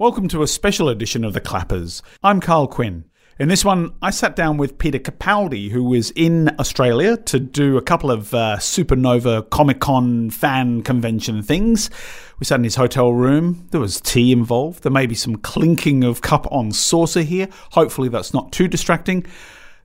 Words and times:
Welcome 0.00 0.28
to 0.28 0.44
a 0.44 0.46
special 0.46 0.88
edition 0.88 1.24
of 1.24 1.32
The 1.32 1.40
Clappers. 1.40 2.02
I'm 2.22 2.40
Karl 2.40 2.68
Quinn. 2.68 3.06
In 3.40 3.48
this 3.48 3.64
one, 3.64 3.94
I 4.00 4.10
sat 4.10 4.36
down 4.36 4.56
with 4.56 4.78
Peter 4.78 5.00
Capaldi, 5.00 5.70
who 5.72 5.82
was 5.82 6.12
in 6.12 6.54
Australia 6.60 7.16
to 7.16 7.40
do 7.40 7.76
a 7.76 7.82
couple 7.82 8.12
of 8.12 8.32
uh, 8.32 8.58
Supernova 8.60 9.50
Comic 9.50 9.80
Con 9.80 10.30
fan 10.30 10.82
convention 10.82 11.42
things. 11.42 11.90
We 12.38 12.46
sat 12.46 12.60
in 12.60 12.64
his 12.64 12.76
hotel 12.76 13.12
room. 13.12 13.66
There 13.72 13.80
was 13.80 14.00
tea 14.00 14.30
involved. 14.30 14.84
There 14.84 14.92
may 14.92 15.06
be 15.06 15.16
some 15.16 15.34
clinking 15.34 16.04
of 16.04 16.22
cup 16.22 16.46
on 16.52 16.70
saucer 16.70 17.22
here. 17.22 17.48
Hopefully, 17.72 18.08
that's 18.08 18.32
not 18.32 18.52
too 18.52 18.68
distracting. 18.68 19.26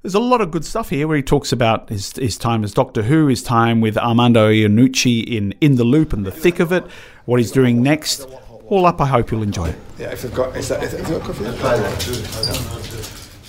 There's 0.04 0.14
a 0.14 0.20
lot 0.20 0.42
of 0.42 0.52
good 0.52 0.64
stuff 0.64 0.90
here 0.90 1.08
where 1.08 1.18
he 1.18 1.24
talks 1.24 1.52
about 1.52 1.90
his, 1.90 2.12
his 2.18 2.38
time 2.38 2.64
as 2.64 2.72
Doctor 2.72 3.02
Who, 3.02 3.26
his 3.28 3.42
time 3.42 3.82
with 3.82 3.98
Armando 3.98 4.52
Iannucci 4.52 5.26
in 5.26 5.54
In 5.60 5.78
the 5.78 5.86
Loop 5.86 6.14
and 6.14 6.24
the 6.24 6.32
thick 6.32 6.60
of 6.60 6.72
it, 6.72 6.86
what 7.26 7.40
he's 7.40 7.52
doing 7.52 7.82
next. 7.82 8.28
All 8.68 8.86
up, 8.86 9.02
I 9.02 9.06
hope 9.06 9.32
you'll 9.32 9.44
enjoy 9.44 9.68
it. 9.70 9.76
Yeah, 10.00 10.12
if 10.12 10.22
they've 10.22 10.34
got, 10.34 10.56
is 10.56 10.70
that, 10.70 10.80
got 10.82 11.22
coffee? 11.22 11.44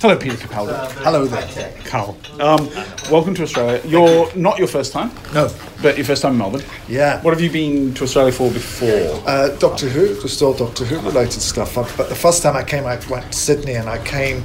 Hello, 0.00 0.16
Peter 0.18 0.36
Capaldi. 0.36 0.90
Hello 1.02 1.24
there. 1.24 1.72
Karl. 1.84 2.16
Um, 2.40 2.68
welcome 3.10 3.34
to 3.36 3.44
Australia. 3.44 3.80
You're 3.86 4.34
not 4.36 4.58
your 4.58 4.66
first 4.66 4.92
time, 4.92 5.10
No. 5.32 5.48
but 5.82 5.96
your 5.96 6.04
first 6.04 6.20
time 6.22 6.32
in 6.32 6.38
Melbourne. 6.38 6.62
Yeah. 6.88 7.22
What 7.22 7.30
have 7.32 7.40
you 7.40 7.48
been 7.50 7.94
to 7.94 8.04
Australia 8.04 8.32
for 8.32 8.50
before? 8.50 9.22
Uh, 9.26 9.56
Doctor 9.58 9.88
Who, 9.88 10.20
just 10.20 10.42
all 10.42 10.52
Doctor 10.52 10.84
Who 10.84 10.98
related 11.00 11.40
stuff. 11.40 11.74
But 11.96 12.08
the 12.08 12.14
first 12.14 12.42
time 12.42 12.56
I 12.56 12.64
came, 12.64 12.84
I 12.84 12.98
went 13.08 13.26
to 13.32 13.38
Sydney 13.38 13.74
and 13.74 13.88
I 13.88 14.04
came, 14.04 14.44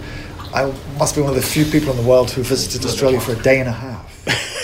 I 0.54 0.72
must 0.98 1.16
be 1.16 1.22
one 1.22 1.32
of 1.32 1.36
the 1.36 1.42
few 1.42 1.66
people 1.66 1.90
in 1.92 1.98
the 1.98 2.08
world 2.08 2.32
who 2.32 2.44
visited 2.44 2.86
Australia 2.86 3.20
for 3.20 3.34
a 3.34 3.42
day 3.42 3.60
and 3.60 3.68
a 3.70 3.74
half. 3.74 4.06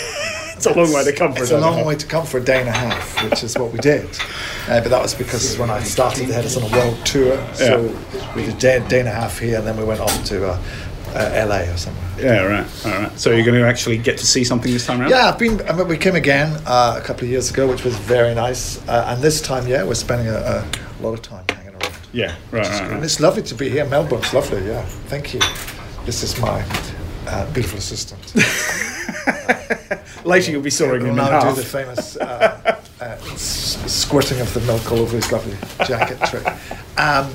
It's 0.56 0.66
a 0.66 0.72
long 0.74 0.92
way 0.92 1.04
to 1.04 1.12
come 1.12 1.34
for 1.34 1.42
It's 1.42 1.50
a 1.50 1.58
a 1.58 1.60
long 1.60 1.84
way 1.84 1.96
to 1.96 2.06
come 2.06 2.24
for 2.26 2.38
a 2.38 2.44
day 2.44 2.60
and 2.60 2.68
a 2.68 2.72
half, 2.72 3.22
which 3.22 3.42
is 3.44 3.56
what 3.56 3.72
we 3.72 3.78
did. 3.78 4.04
Uh, 4.68 4.80
but 4.80 4.88
that 4.88 5.02
was 5.02 5.14
because 5.14 5.58
when 5.58 5.70
I 5.70 5.82
started, 5.82 6.26
they 6.28 6.32
had 6.32 6.44
us 6.44 6.56
on 6.56 6.62
a 6.62 6.76
world 6.76 7.04
tour. 7.04 7.36
So 7.54 7.94
we 8.34 8.46
did 8.46 8.54
a 8.54 8.58
day, 8.58 8.88
day 8.88 9.00
and 9.00 9.08
a 9.08 9.12
half 9.12 9.38
here 9.38 9.58
and 9.58 9.66
then 9.66 9.76
we 9.76 9.84
went 9.84 10.00
off 10.00 10.24
to 10.26 10.48
uh, 10.48 10.62
uh, 11.14 11.46
LA 11.48 11.72
or 11.72 11.76
somewhere. 11.76 12.04
Yeah, 12.18 12.42
right, 12.42 12.86
all 12.86 12.92
right. 12.92 13.18
So 13.18 13.30
you're 13.30 13.44
going 13.44 13.60
to 13.60 13.66
actually 13.66 13.98
get 13.98 14.18
to 14.18 14.26
see 14.26 14.44
something 14.44 14.72
this 14.72 14.86
time 14.86 15.00
around? 15.00 15.10
Yeah, 15.10 15.28
I've 15.28 15.38
been. 15.38 15.66
I 15.68 15.72
mean, 15.72 15.88
we 15.88 15.96
came 15.96 16.14
again 16.14 16.60
uh, 16.66 16.98
a 16.98 17.04
couple 17.04 17.24
of 17.24 17.30
years 17.30 17.50
ago, 17.50 17.66
which 17.66 17.84
was 17.84 17.96
very 17.96 18.34
nice. 18.34 18.86
Uh, 18.88 19.06
and 19.08 19.22
this 19.22 19.40
time, 19.40 19.66
yeah, 19.66 19.84
we're 19.84 19.94
spending 19.94 20.28
a, 20.28 20.64
a 20.68 21.02
lot 21.02 21.14
of 21.14 21.22
time 21.22 21.44
hanging 21.48 21.74
around. 21.74 21.94
Yeah, 22.12 22.34
right, 22.50 22.66
right, 22.66 22.82
And 22.82 22.90
right. 22.92 23.02
it's 23.02 23.20
lovely 23.20 23.42
to 23.44 23.54
be 23.54 23.68
here. 23.68 23.84
Melbourne's 23.86 24.32
lovely. 24.32 24.66
Yeah, 24.66 24.82
thank 25.08 25.34
you. 25.34 25.40
This 26.04 26.22
is 26.22 26.38
my 26.40 26.64
uh, 27.26 27.50
beautiful 27.52 27.78
assistant. 27.78 28.34
Later 30.26 30.50
you'll 30.52 30.62
be 30.62 30.70
sawing 30.70 31.00
him 31.02 31.06
in 31.10 31.16
now 31.16 31.40
do 31.40 31.54
the 31.54 31.62
famous 31.62 32.16
uh, 32.16 32.80
uh, 33.00 33.16
squirting 33.36 34.40
of 34.40 34.52
the 34.54 34.60
milk 34.60 34.90
all 34.90 34.98
over 34.98 35.16
his 35.16 35.30
lovely 35.30 35.56
jacket 35.86 36.18
trick. 36.28 36.44
Um, 36.98 37.32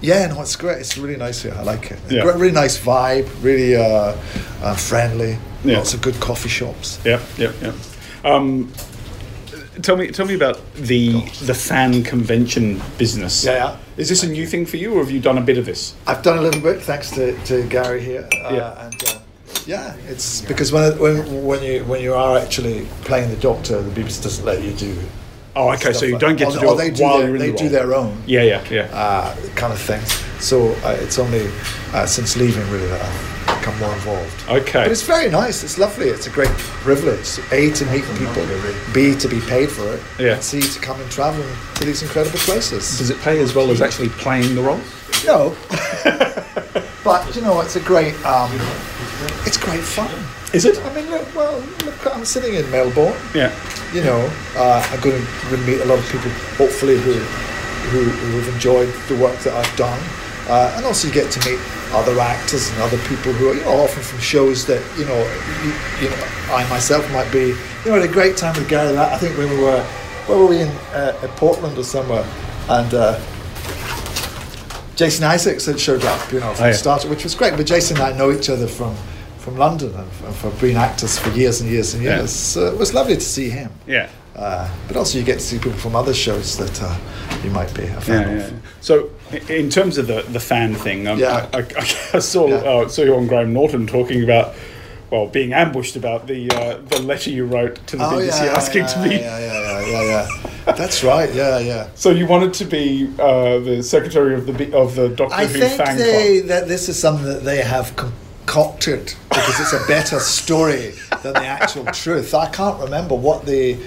yeah, 0.00 0.26
no, 0.28 0.40
it's 0.42 0.56
great. 0.56 0.78
It's 0.78 0.96
really 0.98 1.16
nice 1.16 1.42
here. 1.42 1.54
I 1.56 1.62
like 1.62 1.90
it. 1.90 1.98
Yeah. 2.10 2.22
Great- 2.22 2.36
Really 2.36 2.52
nice 2.52 2.78
vibe. 2.78 3.28
Really 3.42 3.76
uh, 3.76 4.16
uh, 4.62 4.74
friendly. 4.76 5.38
Yeah. 5.64 5.78
Lots 5.78 5.94
of 5.94 6.02
good 6.02 6.18
coffee 6.20 6.48
shops. 6.50 7.00
Yeah, 7.04 7.20
yeah, 7.38 7.52
yep. 7.62 7.74
Um, 8.24 8.70
tell 9.82 9.96
me, 9.96 10.08
tell 10.08 10.26
me 10.26 10.34
about 10.34 10.60
the 10.74 11.20
the 11.46 11.54
fan 11.54 12.02
convention 12.02 12.80
business. 12.98 13.44
Yeah, 13.44 13.52
yeah. 13.54 13.76
Is 13.96 14.08
this 14.08 14.22
a 14.24 14.28
new 14.28 14.46
thing 14.46 14.66
for 14.66 14.76
you, 14.76 14.94
or 14.94 14.98
have 15.02 15.10
you 15.10 15.20
done 15.20 15.38
a 15.38 15.40
bit 15.42 15.56
of 15.58 15.64
this? 15.64 15.94
I've 16.06 16.22
done 16.22 16.36
a 16.38 16.42
little 16.42 16.60
bit 16.60 16.82
thanks 16.82 17.10
to, 17.12 17.32
to 17.44 17.66
Gary 17.68 18.02
here. 18.02 18.28
Uh, 18.44 18.52
Yeah. 18.54 18.86
And 18.86 19.04
uh, 19.08 19.18
yeah, 19.66 19.94
it's 20.08 20.42
because 20.42 20.72
when, 20.72 20.98
when 20.98 21.44
when 21.44 21.62
you 21.62 21.84
when 21.84 22.00
you 22.02 22.14
are 22.14 22.38
actually 22.38 22.86
playing 23.02 23.30
the 23.30 23.36
Doctor, 23.36 23.80
the 23.82 24.00
BBC 24.00 24.22
doesn't 24.22 24.44
let 24.44 24.62
you 24.62 24.72
do. 24.74 24.96
Oh, 25.56 25.70
okay. 25.72 25.92
So 25.92 26.04
you 26.04 26.12
like- 26.12 26.20
don't 26.20 26.36
get 26.36 26.52
to 26.52 26.58
do 26.58 26.66
or 26.66 26.74
it 26.74 26.76
they 26.78 26.90
do 26.90 27.02
while 27.04 27.18
their, 27.18 27.26
you're 27.28 27.36
in 27.36 27.40
they 27.42 27.50
the 27.52 27.56
do 27.56 27.64
role. 27.64 27.72
their 27.72 27.94
own 27.94 28.22
Yeah, 28.26 28.42
yeah, 28.42 28.64
yeah. 28.70 28.88
uh, 28.92 29.36
kind 29.54 29.72
of 29.72 29.80
things. 29.80 30.12
So 30.44 30.72
uh, 30.84 30.96
it's 31.00 31.18
only 31.18 31.48
uh, 31.92 32.06
since 32.06 32.36
leaving 32.36 32.68
really 32.70 32.88
that 32.88 33.00
I've 33.00 33.58
become 33.60 33.78
more 33.78 33.92
involved. 33.94 34.34
Okay. 34.48 34.82
But 34.82 34.90
it's 34.90 35.02
very 35.02 35.30
nice. 35.30 35.62
It's 35.62 35.78
lovely. 35.78 36.08
It's 36.08 36.26
a 36.26 36.30
great 36.30 36.50
privilege. 36.82 37.38
A 37.52 37.70
to 37.70 37.84
meet 37.86 38.04
people. 38.18 38.44
B 38.92 39.14
to 39.16 39.28
be 39.28 39.40
paid 39.42 39.70
for 39.70 39.86
it. 39.94 40.02
Yeah. 40.18 40.34
And 40.34 40.42
C 40.42 40.60
to 40.60 40.80
come 40.80 41.00
and 41.00 41.08
travel 41.10 41.44
to 41.76 41.84
these 41.84 42.02
incredible 42.02 42.38
places. 42.40 42.98
Does 42.98 43.10
it 43.10 43.18
pay 43.20 43.38
as 43.40 43.54
well 43.54 43.70
as 43.70 43.80
actually 43.80 44.08
playing 44.08 44.56
the 44.56 44.62
role? 44.62 44.80
No. 45.24 45.56
but 47.04 47.34
you 47.36 47.42
know, 47.42 47.60
it's 47.60 47.76
a 47.76 47.80
great. 47.80 48.14
Um, 48.26 48.50
it's 49.46 49.56
great 49.56 49.82
fun. 49.82 50.10
Is 50.52 50.64
it? 50.64 50.78
I 50.84 50.94
mean, 50.94 51.10
look. 51.10 51.26
Well, 51.34 51.58
look. 51.84 52.06
I'm 52.16 52.24
sitting 52.24 52.54
in 52.54 52.68
Melbourne. 52.70 53.14
Yeah. 53.34 53.52
You 53.92 54.02
know, 54.02 54.20
uh, 54.56 54.86
I'm 54.90 55.00
going 55.00 55.20
to, 55.50 55.56
meet 55.58 55.80
a 55.80 55.84
lot 55.84 55.98
of 55.98 56.04
people, 56.10 56.30
hopefully, 56.58 56.98
who, 56.98 57.12
who 57.12 58.02
who 58.02 58.40
have 58.40 58.54
enjoyed 58.54 58.88
the 59.08 59.16
work 59.16 59.38
that 59.40 59.54
I've 59.54 59.76
done, 59.76 60.00
uh, 60.48 60.74
and 60.76 60.84
also 60.84 61.06
you 61.08 61.14
get 61.14 61.30
to 61.32 61.38
meet 61.48 61.60
other 61.92 62.18
actors 62.18 62.70
and 62.70 62.82
other 62.82 62.98
people 63.06 63.32
who 63.32 63.50
are, 63.50 63.54
you 63.54 63.60
know, 63.62 63.82
often 63.84 64.02
from 64.02 64.18
shows 64.18 64.66
that 64.66 64.82
you 64.98 65.04
know, 65.06 65.18
you, 65.62 65.70
you 66.02 66.10
know, 66.10 66.24
I 66.50 66.66
myself 66.68 67.08
might 67.12 67.30
be. 67.30 67.54
You 67.84 67.90
know, 67.90 68.00
had 68.00 68.08
a 68.08 68.12
great 68.12 68.36
time 68.36 68.54
with 68.56 68.68
Gary. 68.68 68.92
That 68.94 69.12
I 69.12 69.18
think 69.18 69.36
when 69.38 69.48
we 69.50 69.58
were, 69.62 69.80
where 70.26 70.38
were 70.38 70.46
we 70.46 70.60
in 70.62 70.68
uh, 70.92 71.12
Portland 71.36 71.78
or 71.78 71.84
somewhere, 71.84 72.24
and. 72.68 72.94
Uh, 72.94 73.20
Jason 74.96 75.24
Isaacs 75.24 75.66
had 75.66 75.80
showed 75.80 76.04
up, 76.04 76.32
you 76.32 76.38
know, 76.38 76.54
from 76.54 76.64
Oh, 76.64 76.66
yeah. 76.66 76.72
the 76.72 76.78
start, 76.78 77.04
which 77.06 77.24
was 77.24 77.34
great. 77.34 77.56
But 77.56 77.66
Jason 77.66 77.96
and 77.96 78.14
I 78.14 78.16
know 78.16 78.30
each 78.30 78.48
other 78.48 78.68
from, 78.68 78.94
from 79.44 79.56
London 79.58 79.92
and 79.94 80.10
and 80.26 80.34
for 80.34 80.50
being 80.60 80.76
actors 80.76 81.18
for 81.18 81.30
years 81.30 81.60
and 81.60 81.70
years 81.70 81.94
and 81.94 82.02
Yeah. 82.02 82.16
years. 82.18 82.30
So 82.32 82.66
it 82.72 82.78
was 82.78 82.92
lovely 82.94 83.14
to 83.16 83.20
see 83.36 83.48
him. 83.50 83.70
Yeah. 83.86 84.08
Uh, 84.36 84.68
but 84.88 84.96
also, 84.96 85.16
you 85.18 85.24
get 85.24 85.38
to 85.38 85.44
see 85.44 85.58
people 85.58 85.78
from 85.78 85.94
other 85.94 86.12
shows 86.14 86.56
that 86.56 86.82
uh, 86.82 86.96
you 87.44 87.50
might 87.50 87.72
be 87.74 87.84
a 87.84 88.00
fan 88.00 88.22
Yeah, 88.22 88.34
of. 88.46 88.50
yeah. 88.52 88.58
So, 88.80 89.10
in 89.48 89.70
terms 89.70 89.96
of 89.96 90.08
the, 90.08 90.22
the 90.32 90.40
fan 90.40 90.74
thing, 90.74 91.06
um, 91.06 91.18
Yeah. 91.20 91.46
I, 91.54 91.58
I, 91.58 91.64
I 92.14 92.18
saw 92.32 92.48
Yeah. 92.48 92.56
uh, 92.70 92.88
saw 92.88 93.02
you 93.02 93.14
on 93.14 93.28
Graham 93.28 93.52
Norton 93.52 93.86
talking 93.86 94.24
about, 94.24 94.54
well, 95.10 95.28
being 95.28 95.52
ambushed 95.52 95.94
about 95.94 96.26
the 96.26 96.50
uh, 96.50 96.78
the 96.88 97.00
letter 97.02 97.30
you 97.30 97.44
wrote 97.46 97.76
to 97.86 97.96
the 97.96 98.04
Oh, 98.04 98.10
BBC 98.18 98.26
yeah, 98.40 98.44
yeah, 98.46 98.56
asking 98.60 98.82
yeah, 98.82 98.94
to 98.94 99.02
be. 99.08 99.14
Yeah, 99.14 99.38
yeah, 99.38 99.60
yeah, 99.62 99.86
yeah, 99.92 100.28
yeah. 100.66 100.72
That's 100.72 101.04
right. 101.04 101.30
Yeah, 101.32 101.58
yeah. 101.60 101.86
So 101.94 102.10
you 102.10 102.26
wanted 102.26 102.52
to 102.54 102.64
be 102.64 103.08
uh, 103.20 103.58
the 103.60 103.82
secretary 103.82 104.34
of 104.34 104.46
the 104.46 104.76
of 104.76 104.96
the 104.96 105.08
Doctor 105.10 105.36
I 105.42 105.46
Who 105.46 105.58
think 105.60 105.72
fan 105.76 105.96
club. 105.96 106.48
that 106.48 106.66
this 106.66 106.88
is 106.88 106.98
something 106.98 107.26
that 107.34 107.44
they 107.44 107.62
have 107.62 107.94
concocted 107.94 109.14
because 109.34 109.60
it's 109.60 109.72
a 109.72 109.86
better 109.86 110.18
story 110.20 110.94
than 111.22 111.32
the 111.34 111.46
actual 111.46 111.84
truth. 111.86 112.34
I 112.34 112.46
can't 112.48 112.80
remember 112.80 113.14
what 113.14 113.44
the 113.46 113.78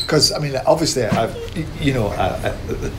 because 0.00 0.32
I 0.32 0.38
mean 0.38 0.56
obviously 0.66 1.04
I've 1.04 1.36
you 1.80 1.94
know 1.94 2.08
uh, 2.08 2.56
uh, 2.68 2.90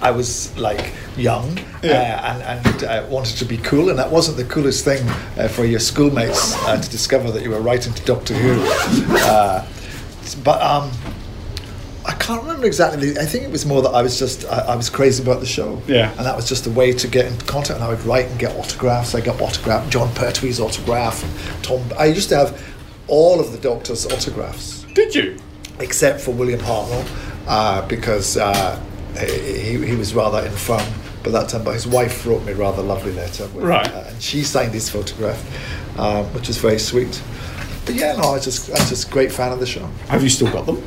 I 0.00 0.10
was 0.10 0.56
like 0.56 0.92
young 1.16 1.58
Yeah. 1.82 1.92
uh, 1.92 2.32
and, 2.32 2.66
and 2.66 2.84
uh, 2.84 3.06
wanted 3.08 3.36
to 3.38 3.44
be 3.44 3.56
cool, 3.58 3.90
and 3.90 3.98
that 3.98 4.10
wasn't 4.10 4.36
the 4.36 4.44
coolest 4.44 4.84
thing 4.84 5.06
uh, 5.38 5.48
for 5.48 5.64
your 5.64 5.78
schoolmates 5.80 6.56
uh, 6.66 6.80
to 6.80 6.90
discover 6.90 7.30
that 7.30 7.42
you 7.42 7.50
were 7.50 7.60
writing 7.60 7.92
to 7.92 8.02
Doctor 8.04 8.34
Who. 8.34 8.62
Uh, 9.18 9.64
but 10.44 10.60
um, 10.62 10.90
I 12.04 12.12
can't 12.14 12.42
remember 12.42 12.66
exactly. 12.66 13.16
I 13.18 13.24
think 13.24 13.44
it 13.44 13.50
was 13.50 13.64
more 13.64 13.82
that 13.82 13.90
I 13.90 14.02
was 14.02 14.18
just 14.18 14.44
I, 14.46 14.58
I 14.72 14.76
was 14.76 14.90
crazy 14.90 15.22
about 15.22 15.40
the 15.40 15.46
show. 15.46 15.80
Yeah. 15.86 16.10
And 16.16 16.26
that 16.26 16.34
was 16.36 16.48
just 16.48 16.66
a 16.66 16.70
way 16.70 16.92
to 16.92 17.08
get 17.08 17.26
in 17.26 17.38
contact. 17.46 17.76
And 17.80 17.84
I 17.84 17.88
would 17.88 18.02
write 18.04 18.26
and 18.26 18.38
get 18.38 18.56
autographs. 18.56 19.14
I 19.14 19.20
got 19.20 19.40
autograph 19.40 19.88
Jon 19.90 20.08
Pertwee's 20.14 20.60
autograph. 20.60 21.22
Tom. 21.62 21.80
I 21.98 22.06
used 22.06 22.28
to 22.30 22.36
have 22.36 22.74
all 23.08 23.40
of 23.40 23.52
the 23.52 23.58
Doctor's 23.58 24.06
autographs 24.06 24.84
Did 24.94 25.14
you? 25.14 25.36
except 25.80 26.20
for 26.20 26.30
William 26.32 26.60
Hartnell 26.60 27.06
uh, 27.46 27.86
because 27.88 28.36
uh, 28.36 28.80
he, 29.18 29.84
he 29.84 29.96
was 29.96 30.14
rather 30.14 30.44
infirm 30.46 30.86
by 31.22 31.30
that 31.30 31.48
time. 31.48 31.62
But 31.64 31.74
his 31.74 31.86
wife 31.86 32.26
wrote 32.26 32.44
me 32.44 32.52
a 32.52 32.56
rather 32.56 32.82
lovely 32.82 33.12
letter. 33.12 33.44
With, 33.48 33.64
Right. 33.64 33.88
Uh, 33.92 34.04
and 34.08 34.22
she 34.22 34.42
signed 34.42 34.72
his 34.72 34.88
photograph, 34.88 35.40
um, 35.98 36.26
which 36.34 36.48
was 36.48 36.58
very 36.58 36.78
sweet. 36.78 37.22
But 37.84 37.94
yeah, 37.96 38.16
no, 38.16 38.22
I 38.22 38.32
was 38.32 38.44
just 38.44 38.70
I 38.70 38.74
was 38.74 38.88
just 38.88 39.08
a 39.08 39.10
great 39.12 39.32
fan 39.32 39.52
of 39.52 39.58
the 39.58 39.66
show. 39.66 39.84
Have 40.08 40.22
you 40.22 40.28
still 40.28 40.50
got 40.52 40.66
them? 40.66 40.82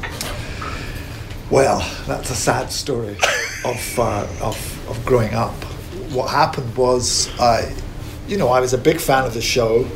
Well, 1.52 1.80
that's 2.08 2.32
a 2.32 2.36
sad 2.36 2.72
story 2.72 3.18
of, 3.66 4.00
uh, 4.00 4.28
of, 4.42 4.90
of 4.90 5.06
growing 5.06 5.34
up. 5.34 5.54
What 6.12 6.30
happened 6.30 6.76
was, 6.76 7.30
uh, 7.40 7.72
you 8.28 8.38
know, 8.38 8.50
I 8.50 8.60
was 8.60 8.74
a 8.74 8.78
big 8.78 9.00
fan 9.00 9.26
of 9.26 9.34
the 9.34 9.42
show, 9.42 9.88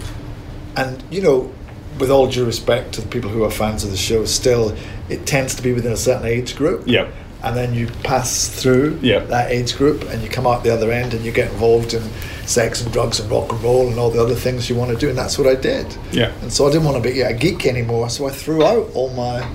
and, 0.76 1.04
you 1.10 1.22
know, 1.22 1.52
with 2.00 2.12
all 2.12 2.28
due 2.30 2.46
respect 2.46 2.94
to 2.94 3.02
the 3.02 3.08
people 3.08 3.30
who 3.30 3.44
are 3.44 3.52
fans 3.52 3.84
of 3.84 3.92
the 3.92 3.98
show, 3.98 4.26
still, 4.26 4.76
it 5.10 5.26
tends 5.26 5.56
to 5.56 5.64
be 5.64 5.74
within 5.74 5.92
a 5.92 5.98
certain 5.98 6.26
age 6.28 6.56
group. 6.56 6.84
Yep. 6.88 7.12
And 7.42 7.56
then 7.56 7.74
you 7.74 7.88
pass 8.04 8.48
through 8.50 9.00
Yeah. 9.02 9.20
that 9.20 9.50
age 9.50 9.76
group 9.78 10.04
and 10.10 10.22
you 10.22 10.30
come 10.30 10.46
out 10.46 10.64
the 10.64 10.74
other 10.74 10.92
end 10.92 11.14
and 11.14 11.24
you 11.24 11.32
get 11.32 11.50
involved 11.52 11.94
in 11.94 12.04
sex 12.46 12.82
and 12.82 12.92
drugs 12.92 13.20
and 13.22 13.32
rock 13.32 13.52
and 13.54 13.64
roll 13.64 13.88
and 13.88 13.98
all 13.98 14.10
the 14.12 14.22
other 14.22 14.36
things 14.36 14.70
you 14.70 14.76
want 14.76 14.92
to 14.92 14.98
do. 14.98 15.08
And 15.08 15.18
that's 15.18 15.38
what 15.38 15.48
I 15.48 15.56
did. 15.56 15.88
Yeah. 16.12 16.34
And 16.42 16.52
so 16.52 16.68
I 16.68 16.72
didn't 16.72 16.84
want 16.86 17.02
to 17.02 17.10
be 17.10 17.22
a 17.22 17.32
geek 17.34 17.66
anymore, 17.66 18.10
so 18.10 18.28
I 18.28 18.30
threw 18.32 18.64
out 18.66 18.90
all 18.94 19.10
my 19.12 19.48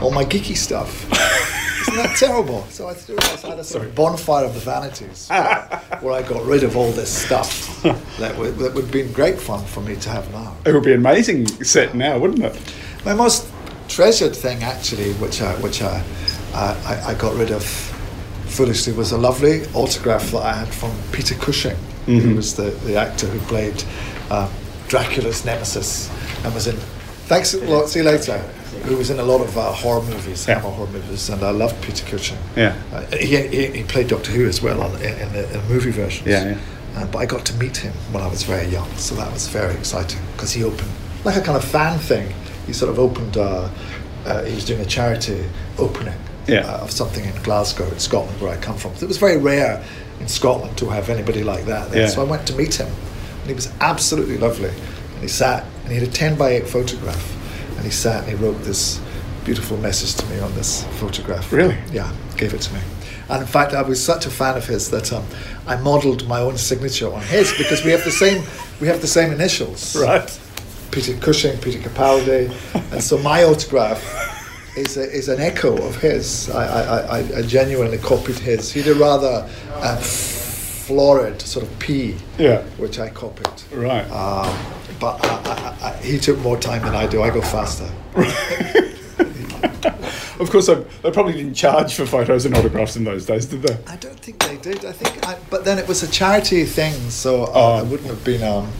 all 0.00 0.10
my 0.12 0.24
geeky 0.24 0.56
stuff. 0.56 1.06
Isn't 1.88 2.02
that 2.02 2.16
terrible? 2.16 2.64
So 2.68 2.88
I 2.88 2.94
threw 2.94 3.16
I 3.18 3.48
had 3.48 3.58
a 3.58 3.64
sort 3.64 3.84
of 3.84 3.94
bonfire 3.94 4.44
of 4.44 4.54
the 4.54 4.60
vanities 4.60 5.28
where 5.28 6.12
I 6.12 6.22
got 6.22 6.44
rid 6.44 6.62
of 6.64 6.76
all 6.76 6.92
this 6.92 7.10
stuff 7.10 7.82
that 8.18 8.36
would, 8.36 8.56
that 8.58 8.74
would 8.74 8.84
have 8.84 8.92
been 8.92 9.12
great 9.12 9.38
fun 9.38 9.64
for 9.64 9.80
me 9.80 9.96
to 9.96 10.10
have 10.10 10.30
now. 10.32 10.54
It 10.66 10.72
would 10.72 10.84
be 10.84 10.92
an 10.92 11.00
amazing 11.00 11.46
set 11.64 11.94
now, 11.94 12.18
wouldn't 12.18 12.42
it? 12.42 12.74
My 13.04 13.14
most 13.14 13.50
treasured 13.88 14.36
thing, 14.36 14.62
actually, 14.62 15.14
which 15.14 15.40
I, 15.40 15.54
which 15.60 15.80
I, 15.82 16.04
uh, 16.52 16.80
I, 16.84 17.12
I 17.12 17.14
got 17.14 17.34
rid 17.36 17.50
of 17.50 17.64
foolishly, 18.46 18.92
was 18.92 19.12
a 19.12 19.18
lovely 19.18 19.64
autograph 19.74 20.30
that 20.32 20.42
I 20.42 20.52
had 20.52 20.68
from 20.68 20.92
Peter 21.12 21.34
Cushing, 21.36 21.76
who 22.04 22.34
was 22.34 22.54
the, 22.54 22.70
the 22.84 22.96
actor 22.96 23.26
who 23.26 23.38
played 23.46 23.82
uh, 24.30 24.50
Dracula's 24.88 25.44
nemesis 25.44 26.10
and 26.44 26.54
was 26.54 26.66
in. 26.66 26.76
Thanks 27.28 27.54
a 27.54 27.64
lot. 27.64 27.88
See 27.88 28.00
you 28.00 28.04
later. 28.06 28.42
Who 28.82 28.96
was 28.96 29.10
in 29.10 29.18
a 29.18 29.22
lot 29.22 29.40
of 29.40 29.56
uh, 29.56 29.72
horror 29.72 30.02
movies, 30.02 30.46
Yeah. 30.48 30.60
Horror 30.60 30.86
movies, 30.90 31.28
and 31.30 31.42
I 31.42 31.50
loved 31.50 31.82
Peter 31.82 32.04
Cushing. 32.06 32.38
Yeah. 32.56 32.74
Uh, 32.92 33.04
he, 33.16 33.36
he, 33.48 33.66
he 33.78 33.82
played 33.84 34.08
Doctor 34.08 34.30
Who 34.32 34.46
as 34.46 34.60
well 34.62 34.80
on, 34.82 34.94
in, 35.02 35.18
in, 35.18 35.32
the, 35.32 35.44
in 35.46 35.52
the 35.52 35.62
movie 35.68 35.90
versions. 35.90 36.26
Yeah, 36.26 36.44
yeah. 36.50 36.58
Uh, 36.96 37.06
but 37.06 37.18
I 37.18 37.26
got 37.26 37.44
to 37.46 37.54
meet 37.56 37.76
him 37.76 37.92
when 38.12 38.22
I 38.22 38.28
was 38.28 38.42
very 38.42 38.66
young, 38.68 38.90
so 38.96 39.14
that 39.16 39.32
was 39.32 39.46
very 39.48 39.74
exciting 39.74 40.20
because 40.32 40.52
he 40.52 40.64
opened 40.64 40.90
like 41.24 41.36
a 41.36 41.40
kind 41.40 41.56
of 41.56 41.64
fan 41.64 41.98
thing. 41.98 42.32
He 42.66 42.72
sort 42.72 42.90
of 42.90 42.98
opened. 42.98 43.36
Uh, 43.36 43.68
uh, 44.24 44.44
he 44.44 44.54
was 44.54 44.64
doing 44.64 44.80
a 44.80 44.84
charity 44.84 45.44
opening 45.78 46.14
Yeah. 46.46 46.60
uh, 46.66 46.78
of 46.84 46.90
something 46.90 47.24
in 47.24 47.34
Glasgow, 47.42 47.86
in 47.88 47.98
Scotland, 47.98 48.40
where 48.40 48.50
I 48.52 48.56
come 48.56 48.76
from. 48.76 48.92
It 49.00 49.06
was 49.06 49.16
very 49.16 49.36
rare 49.38 49.82
in 50.20 50.28
Scotland 50.28 50.76
to 50.78 50.86
have 50.90 51.08
anybody 51.08 51.42
like 51.44 51.64
that. 51.66 51.90
There. 51.90 52.02
Yeah. 52.02 52.08
So 52.08 52.20
I 52.20 52.24
went 52.24 52.46
to 52.48 52.54
meet 52.56 52.74
him, 52.74 52.88
and 53.40 53.46
he 53.48 53.54
was 53.54 53.70
absolutely 53.80 54.36
lovely. 54.38 54.70
And 54.70 55.22
he 55.22 55.28
sat, 55.28 55.64
and 55.84 55.92
he 55.92 55.98
had 56.00 56.08
a 56.08 56.10
ten 56.10 56.36
by 56.36 56.50
eight 56.50 56.68
photograph, 56.68 57.22
and 57.78 57.86
he 57.86 57.92
sat 57.92 58.24
and 58.24 58.36
he 58.36 58.44
wrote 58.44 58.60
this 58.64 59.00
beautiful 59.44 59.76
message 59.78 60.14
to 60.16 60.26
me 60.34 60.40
on 60.40 60.52
this 60.54 60.84
photograph. 60.98 61.52
Really? 61.52 61.78
Yeah, 61.92 62.12
gave 62.36 62.52
it 62.52 62.60
to 62.62 62.74
me. 62.74 62.80
And 63.30 63.40
in 63.40 63.46
fact, 63.46 63.72
I 63.72 63.82
was 63.82 64.02
such 64.02 64.26
a 64.26 64.30
fan 64.30 64.56
of 64.56 64.66
his 64.66 64.90
that 64.90 65.12
um, 65.12 65.24
I 65.66 65.76
modelled 65.76 66.26
my 66.26 66.40
own 66.40 66.58
signature 66.58 67.12
on 67.12 67.22
his 67.22 67.56
because 67.56 67.84
we 67.84 67.92
have 67.92 68.02
the 68.04 68.10
same 68.10 68.42
we 68.80 68.88
have 68.88 69.00
the 69.00 69.06
same 69.06 69.32
initials. 69.32 69.96
Right. 69.96 70.40
Peter 70.90 71.16
Cushing, 71.18 71.56
Peter 71.58 71.78
Capaldi, 71.78 72.50
and 72.92 73.02
so 73.02 73.16
my 73.18 73.44
autograph 73.44 74.02
is 74.76 74.96
a, 74.96 75.02
is 75.02 75.28
an 75.28 75.40
echo 75.40 75.76
of 75.86 75.96
his. 76.00 76.50
I, 76.50 76.64
I, 76.64 76.98
I, 76.98 77.38
I 77.38 77.42
genuinely 77.42 77.98
copied 77.98 78.38
his. 78.38 78.72
He 78.72 78.82
had 78.82 78.96
a 78.96 78.98
rather 78.98 79.48
um, 79.76 79.98
florid 80.88 81.40
sort 81.42 81.66
of 81.66 81.78
P, 81.78 82.16
Yeah. 82.38 82.62
which 82.78 82.98
I 82.98 83.10
copied. 83.10 83.46
Right. 83.72 84.04
Um, 84.10 84.56
but 84.98 85.22
I, 85.22 85.28
I, 85.28 85.88
I, 85.90 85.96
he 86.02 86.18
took 86.18 86.38
more 86.38 86.56
time 86.58 86.80
than 86.82 86.94
I 86.94 87.06
do. 87.06 87.22
I 87.22 87.28
go 87.30 87.42
faster. 87.42 87.88
Of 90.40 90.50
course, 90.50 90.68
I, 90.68 90.74
they 91.02 91.10
probably 91.10 91.32
didn't 91.32 91.54
charge 91.54 91.94
for 91.94 92.06
photos 92.06 92.46
and 92.46 92.56
autographs 92.56 92.94
in 92.94 93.02
those 93.02 93.26
days, 93.26 93.46
did 93.46 93.62
they? 93.62 93.76
I 93.92 93.96
don't 93.96 94.18
think 94.20 94.38
they 94.46 94.56
did. 94.56 94.84
I 94.84 94.92
think, 94.92 95.26
I, 95.26 95.36
but 95.50 95.64
then 95.64 95.78
it 95.80 95.88
was 95.88 96.04
a 96.04 96.08
charity 96.08 96.64
thing, 96.64 96.94
so 97.10 97.42
uh, 97.42 97.50
Oh. 97.54 97.72
I 97.78 97.82
wouldn't 97.82 98.08
have 98.08 98.22
been. 98.22 98.44
Um, 98.44 98.70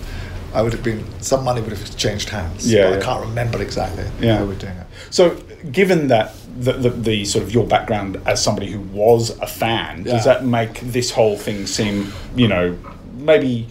I 0.55 0.63
would 0.63 0.73
have 0.73 0.83
been. 0.83 1.05
Some 1.23 1.45
money 1.45 1.61
would 1.61 1.71
have 1.73 1.97
changed 1.97 2.29
hands. 2.31 2.71
Yeah, 2.71 2.85
but 2.85 2.91
yeah. 2.91 2.97
I 2.99 3.03
can't 3.03 3.21
remember 3.27 3.61
exactly 3.63 4.05
Yeah. 4.21 4.37
how 4.39 4.43
we 4.45 4.49
were 4.51 4.55
doing 4.55 4.73
it. 4.75 4.87
So, 5.11 5.37
given 5.73 6.09
that 6.09 6.35
the, 6.59 6.73
the, 6.73 6.91
the 6.91 7.25
sort 7.25 7.45
of 7.45 7.53
your 7.53 7.67
background 7.67 8.21
as 8.27 8.43
somebody 8.43 8.71
who 8.71 8.81
was 8.81 9.31
a 9.41 9.47
fan, 9.47 10.03
does 10.05 10.25
that 10.25 10.45
make 10.45 10.81
this 10.81 11.11
whole 11.11 11.37
thing 11.37 11.67
seem, 11.67 12.13
you 12.35 12.49
know, 12.49 12.77
maybe 13.19 13.67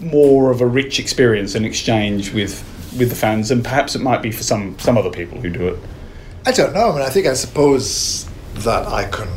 more 0.00 0.50
of 0.50 0.60
a 0.60 0.66
rich 0.66 0.98
experience 0.98 1.54
and 1.54 1.64
exchange 1.64 2.32
with 2.32 2.62
with 2.98 3.10
the 3.10 3.14
fans, 3.16 3.50
and 3.50 3.62
perhaps 3.62 3.94
it 3.94 4.00
might 4.00 4.22
be 4.22 4.30
for 4.32 4.42
some 4.42 4.78
some 4.78 4.98
other 4.98 5.10
people 5.10 5.40
who 5.40 5.48
do 5.50 5.68
it. 5.68 5.78
I 6.44 6.52
don't 6.52 6.72
know. 6.74 6.90
I 6.90 6.92
mean, 6.92 7.02
I 7.02 7.10
think 7.10 7.26
I 7.26 7.34
suppose 7.34 8.26
that 8.56 8.86
I 8.86 9.04
can 9.04 9.28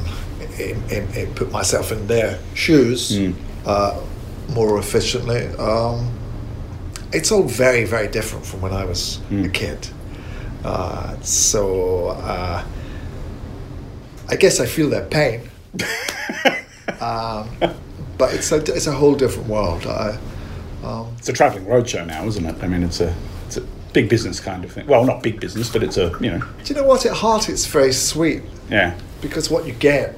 in, 0.60 0.82
in, 0.90 1.14
in 1.14 1.34
put 1.36 1.52
myself 1.52 1.92
in 1.92 2.08
their 2.08 2.40
shoes 2.54 3.16
Hmm. 3.18 3.32
uh, 3.66 4.00
more 4.54 4.78
efficiently. 4.80 5.48
Um, 5.58 6.10
it's 7.14 7.32
all 7.32 7.44
very, 7.44 7.86
very 7.86 8.08
different 8.08 8.46
from 8.46 8.62
when 8.62 8.74
I 8.74 8.86
was 8.86 9.18
Hmm. 9.30 9.46
a 9.46 9.50
kid. 9.50 9.88
Uh, 10.64 11.16
so 11.22 12.08
uh, 12.10 12.64
I 14.30 14.36
guess 14.36 14.60
I 14.60 14.66
feel 14.66 14.90
their 14.90 15.06
pain. 15.06 15.42
um, 17.00 17.50
but 18.18 18.34
it's 18.34 18.52
a, 18.52 18.58
it's 18.58 18.88
a 18.88 18.92
whole 18.92 19.16
different 19.16 19.48
world. 19.50 19.86
I, 19.86 20.18
um, 20.84 21.14
It's 21.18 21.30
a 21.30 21.34
travelling 21.34 21.66
roadshow 21.66 22.06
now, 22.06 22.26
isn't 22.28 22.46
it? 22.46 22.56
I 22.62 22.68
mean, 22.68 22.84
it's 22.84 23.00
a 23.02 23.14
it's 23.48 23.58
a 23.58 23.62
big 23.94 24.10
business 24.10 24.40
kind 24.40 24.64
of 24.66 24.72
thing. 24.72 24.86
Well, 24.88 25.06
not 25.06 25.24
big 25.24 25.40
business, 25.40 25.70
but 25.72 25.84
it's 25.84 25.98
a 25.98 26.12
you 26.20 26.32
know, 26.32 26.40
do 26.64 26.74
you 26.74 26.76
know 26.80 26.86
what? 26.88 27.06
At 27.06 27.14
heart, 27.14 27.50
it's 27.50 27.66
very 27.66 27.94
sweet. 27.94 28.44
yeah, 28.70 28.98
because 29.22 29.50
what 29.50 29.66
you 29.66 29.74
get, 29.74 30.16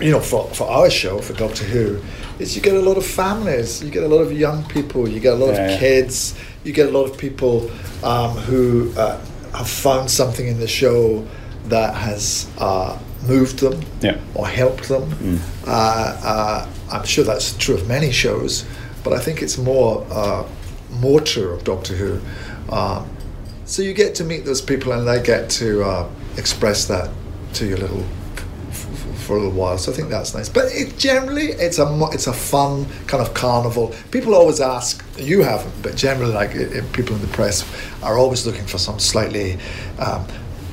you 0.00 0.10
know, 0.10 0.20
for, 0.20 0.44
for 0.54 0.68
our 0.68 0.90
show, 0.90 1.18
for 1.20 1.32
Doctor 1.34 1.64
Who, 1.64 2.00
is 2.38 2.54
you 2.54 2.62
get 2.62 2.74
a 2.74 2.80
lot 2.80 2.96
of 2.96 3.04
families, 3.06 3.82
you 3.82 3.90
get 3.90 4.04
a 4.04 4.08
lot 4.08 4.18
of 4.20 4.32
young 4.32 4.64
people, 4.68 5.08
you 5.08 5.20
get 5.20 5.32
a 5.34 5.36
lot 5.36 5.54
Yeah, 5.54 5.64
of 5.64 5.70
yeah. 5.72 5.78
kids, 5.78 6.38
you 6.64 6.72
get 6.72 6.88
a 6.88 6.90
lot 6.90 7.04
of 7.10 7.18
people 7.18 7.70
um, 8.04 8.30
who 8.36 8.92
uh, 8.96 9.18
have 9.56 9.68
found 9.68 10.10
something 10.10 10.46
in 10.46 10.60
the 10.60 10.68
show 10.68 11.26
that 11.66 11.94
has 11.94 12.48
uh, 12.58 12.96
moved 13.26 13.58
them 13.58 13.80
Yeah. 14.00 14.18
or 14.34 14.46
helped 14.46 14.88
them. 14.88 15.02
Mm. 15.10 15.38
Uh, 15.66 15.70
uh, 15.70 16.68
I'm 16.92 17.04
sure 17.04 17.24
that's 17.24 17.56
true 17.56 17.74
of 17.74 17.88
many 17.88 18.12
shows, 18.12 18.64
but 19.02 19.12
I 19.12 19.18
think 19.18 19.42
it's 19.42 19.58
more 19.58 20.06
uh, 20.10 20.46
more 21.00 21.20
true 21.20 21.50
of 21.50 21.64
Doctor 21.64 21.94
Who. 21.94 22.20
Um, 22.72 23.08
so 23.66 23.82
you 23.82 23.92
get 23.92 24.14
to 24.16 24.24
meet 24.24 24.44
those 24.46 24.62
people, 24.62 24.92
and 24.92 25.06
they 25.06 25.20
get 25.22 25.50
to 25.50 25.82
uh, 25.84 26.08
express 26.38 26.86
that 26.86 27.10
to 27.54 27.66
you 27.66 27.76
a 27.76 27.78
little 27.78 28.04
for 29.28 29.36
a 29.36 29.40
little 29.40 29.52
while. 29.62 29.76
So 29.78 29.92
I 29.92 29.94
think 29.94 30.08
that's 30.08 30.34
nice. 30.34 30.48
But 30.48 30.64
it, 30.72 30.96
generally, 30.98 31.48
it's 31.66 31.78
a 31.78 31.86
it's 32.12 32.26
a 32.26 32.32
fun 32.32 32.86
kind 33.06 33.22
of 33.24 33.34
carnival. 33.34 33.94
People 34.10 34.34
always 34.34 34.60
ask, 34.60 35.04
you 35.18 35.42
haven't, 35.42 35.74
but 35.82 35.94
generally, 35.96 36.32
like 36.32 36.52
i- 36.56 36.78
i- 36.78 36.84
people 36.98 37.14
in 37.14 37.20
the 37.20 37.28
press 37.38 37.56
are 38.02 38.16
always 38.18 38.46
looking 38.46 38.66
for 38.66 38.78
some 38.78 38.98
slightly. 38.98 39.58
Um, 39.98 40.24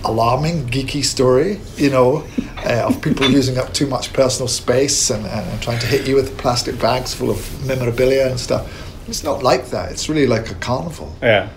alarming 0.04 0.68
geeky 0.70 1.04
story 1.04 1.60
you 1.78 1.90
know 1.90 2.24
uh, 2.70 2.86
of 2.88 3.02
people 3.02 3.26
using 3.40 3.58
up 3.58 3.74
too 3.74 3.88
much 3.88 4.14
personal 4.14 4.48
space 4.48 5.10
and, 5.10 5.26
and, 5.26 5.50
and 5.50 5.62
trying 5.64 5.80
to 5.80 5.88
hit 5.88 6.08
you 6.08 6.14
with 6.16 6.38
plastic 6.38 6.80
bags 6.80 7.12
full 7.16 7.32
of 7.32 7.40
memorabilia 7.66 8.28
and 8.30 8.40
stuff 8.40 8.64
it's 9.08 9.24
not 9.24 9.42
like 9.42 9.66
that 9.72 9.92
it's 9.92 10.08
really 10.08 10.28
like 10.28 10.52
a 10.52 10.56
carnival 10.56 11.10
yeah. 11.24 11.50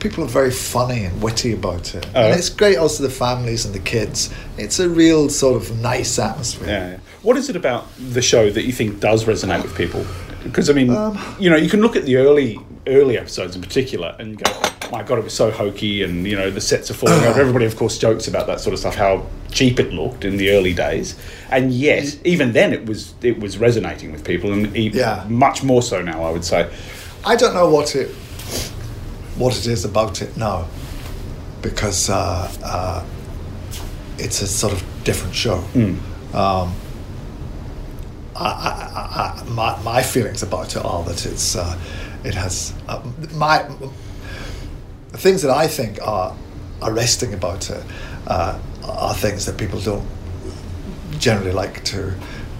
People 0.00 0.24
are 0.24 0.28
very 0.28 0.50
funny 0.50 1.04
and 1.04 1.22
witty 1.22 1.52
about 1.52 1.94
it. 1.94 2.06
Oh. 2.14 2.22
and 2.22 2.38
it's 2.38 2.48
great 2.48 2.76
also 2.76 3.02
the 3.02 3.10
families 3.10 3.64
and 3.64 3.74
the 3.74 3.78
kids. 3.80 4.30
It's 4.58 4.78
a 4.78 4.88
real 4.88 5.28
sort 5.28 5.56
of 5.62 5.80
nice 5.80 6.18
atmosphere. 6.18 6.68
Yeah, 6.68 6.90
yeah. 6.92 6.98
What 7.22 7.36
is 7.36 7.48
it 7.48 7.56
about 7.56 7.86
the 7.98 8.22
show 8.22 8.50
that 8.50 8.64
you 8.64 8.72
think 8.72 9.00
does 9.00 9.24
resonate 9.24 9.62
with 9.62 9.74
people? 9.76 10.04
Because 10.44 10.70
I 10.70 10.74
mean, 10.74 10.90
Um, 10.90 11.18
you 11.40 11.50
know, 11.50 11.56
you 11.56 11.68
can 11.68 11.80
look 11.80 11.96
at 11.96 12.04
the 12.04 12.16
early 12.16 12.58
early 12.86 13.18
episodes 13.18 13.56
in 13.56 13.62
particular 13.62 14.14
and 14.20 14.38
go, 14.38 14.48
"My 14.92 15.02
God, 15.02 15.18
it 15.18 15.24
was 15.24 15.32
so 15.34 15.50
hokey," 15.50 16.04
and 16.04 16.24
you 16.24 16.36
know, 16.36 16.50
the 16.52 16.60
sets 16.60 16.88
are 16.88 16.94
falling 16.94 17.20
over. 17.24 17.40
Everybody, 17.46 17.64
of 17.64 17.74
course, 17.76 17.98
jokes 17.98 18.28
about 18.28 18.46
that 18.46 18.60
sort 18.60 18.72
of 18.74 18.78
stuff, 18.78 18.94
how 18.94 19.26
cheap 19.50 19.80
it 19.80 19.92
looked 19.92 20.24
in 20.24 20.36
the 20.36 20.50
early 20.50 20.72
days, 20.72 21.16
and 21.50 21.72
yet, 21.72 22.16
even 22.24 22.52
then, 22.52 22.72
it 22.72 22.86
was 22.86 23.14
it 23.22 23.40
was 23.40 23.58
resonating 23.58 24.12
with 24.12 24.22
people, 24.24 24.52
and 24.52 24.76
e- 24.76 24.92
Yeah. 24.94 25.24
much 25.28 25.64
more 25.64 25.82
so 25.82 26.00
now, 26.00 26.22
I 26.22 26.30
would 26.30 26.44
say. 26.44 26.68
I 27.24 27.34
don't 27.34 27.54
know 27.54 27.68
what 27.68 27.96
it 27.96 28.08
what 29.38 29.56
it 29.58 29.66
is 29.66 29.84
about 29.84 30.22
it 30.22 30.36
now, 30.36 30.66
because 31.62 32.10
uh, 32.10 32.50
uh, 32.64 33.04
it's 34.18 34.42
a 34.42 34.46
sort 34.46 34.72
of 34.72 34.84
different 35.04 35.34
show. 35.34 35.58
Um, 36.34 36.74
I, 38.34 38.44
I, 38.44 39.40
I, 39.40 39.44
my, 39.48 39.82
my 39.82 40.02
feelings 40.02 40.42
about 40.42 40.76
it 40.76 40.84
are 40.84 41.02
that 41.04 41.24
it's 41.26 41.56
uh, 41.56 41.78
it 42.24 42.34
has 42.34 42.74
uh, 42.88 43.00
my 43.34 43.62
the 45.12 45.18
things 45.18 45.40
that 45.42 45.50
I 45.50 45.66
think 45.68 45.98
are 46.06 46.34
arresting 46.82 47.32
about 47.32 47.70
it 47.70 47.82
uh, 48.26 48.58
are 48.84 49.14
things 49.14 49.46
that 49.46 49.56
people 49.56 49.80
don't 49.80 50.06
generally 51.18 51.52
like 51.52 51.82
to 51.84 52.12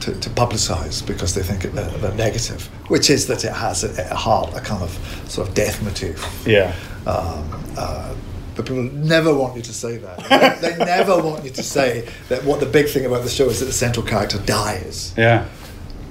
to, 0.07 0.21
to 0.21 0.31
publicise 0.31 1.05
because 1.07 1.35
they 1.35 1.43
think 1.43 1.65
it, 1.65 1.73
they're, 1.75 1.91
they're 1.99 2.15
negative, 2.15 2.67
which 2.89 3.11
is 3.11 3.27
that 3.27 3.45
it 3.45 3.53
has 3.53 3.83
at 3.85 3.99
at 3.99 4.13
heart 4.13 4.55
a 4.55 4.61
kind 4.61 4.83
of 4.83 4.91
sort 5.29 5.49
of 5.49 5.55
death 5.55 5.83
motif. 5.83 6.25
Yeah. 6.47 6.75
Um, 7.07 7.65
uh, 7.77 8.15
but 8.55 8.67
people 8.67 8.85
never 8.85 9.35
want 9.35 9.57
you 9.57 9.63
to 9.63 9.73
say 9.75 9.99
that. 9.99 10.59
they 10.63 10.77
never 10.79 11.21
want 11.21 11.45
you 11.45 11.51
to 11.51 11.63
say 11.63 12.09
that 12.29 12.45
what 12.45 12.61
the 12.61 12.67
big 12.67 12.89
thing 12.89 13.05
about 13.05 13.23
the 13.25 13.29
show 13.29 13.47
is 13.47 13.59
that 13.61 13.67
the 13.67 13.73
central 13.73 14.07
character 14.07 14.39
dies. 14.39 15.13
Yeah. 15.17 15.47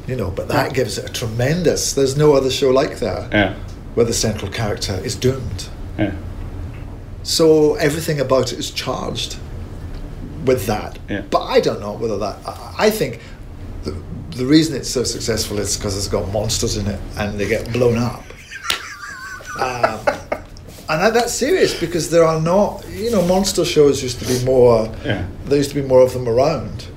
You 0.07 0.15
know, 0.15 0.29
but 0.29 0.49
that 0.49 0.73
gives 0.73 0.97
it 0.97 1.09
a 1.09 1.13
tremendous. 1.13 1.93
There's 1.93 2.15
no 2.15 2.33
other 2.33 2.51
show 2.51 2.69
like 2.69 2.99
that 2.99 3.31
Yeah. 3.31 3.55
where 3.95 4.05
the 4.05 4.13
central 4.13 4.51
character 4.51 4.93
is 5.03 5.15
doomed. 5.15 5.69
Yeah. 5.97 6.13
So 7.23 7.73
everything 7.75 8.19
about 8.19 8.53
it 8.53 8.59
is 8.59 8.69
charged 8.69 9.37
with 10.45 10.67
that. 10.67 10.99
Yeah. 11.09 11.21
But 11.21 11.41
I 11.45 11.59
don't 11.59 11.79
know 11.79 11.93
whether 11.93 12.19
that. 12.19 12.37
I 12.77 12.91
think 12.91 13.19
the, 14.35 14.45
reason 14.45 14.75
it's 14.75 14.89
so 14.89 15.03
successful 15.03 15.59
is 15.59 15.77
because 15.77 15.97
it's 15.97 16.07
got 16.07 16.31
monsters 16.31 16.77
in 16.77 16.87
it 16.87 16.99
and 17.17 17.39
they 17.39 17.47
get 17.47 17.71
blown 17.71 17.97
up. 17.97 18.23
um, 19.59 19.99
and 20.87 21.01
that, 21.01 21.13
that's 21.13 21.33
serious 21.33 21.79
because 21.79 22.09
there 22.09 22.23
are 22.23 22.39
not. 22.39 22.87
You 22.89 23.11
know, 23.11 23.25
monster 23.25 23.65
shows 23.65 24.03
used 24.03 24.19
to 24.19 24.27
be 24.27 24.43
more. 24.45 24.85
Yeah. 25.03 25.27
There 25.45 25.57
used 25.57 25.71
to 25.71 25.81
be 25.81 25.87
more 25.87 26.01
of 26.01 26.13
them 26.13 26.27
around. 26.27 26.87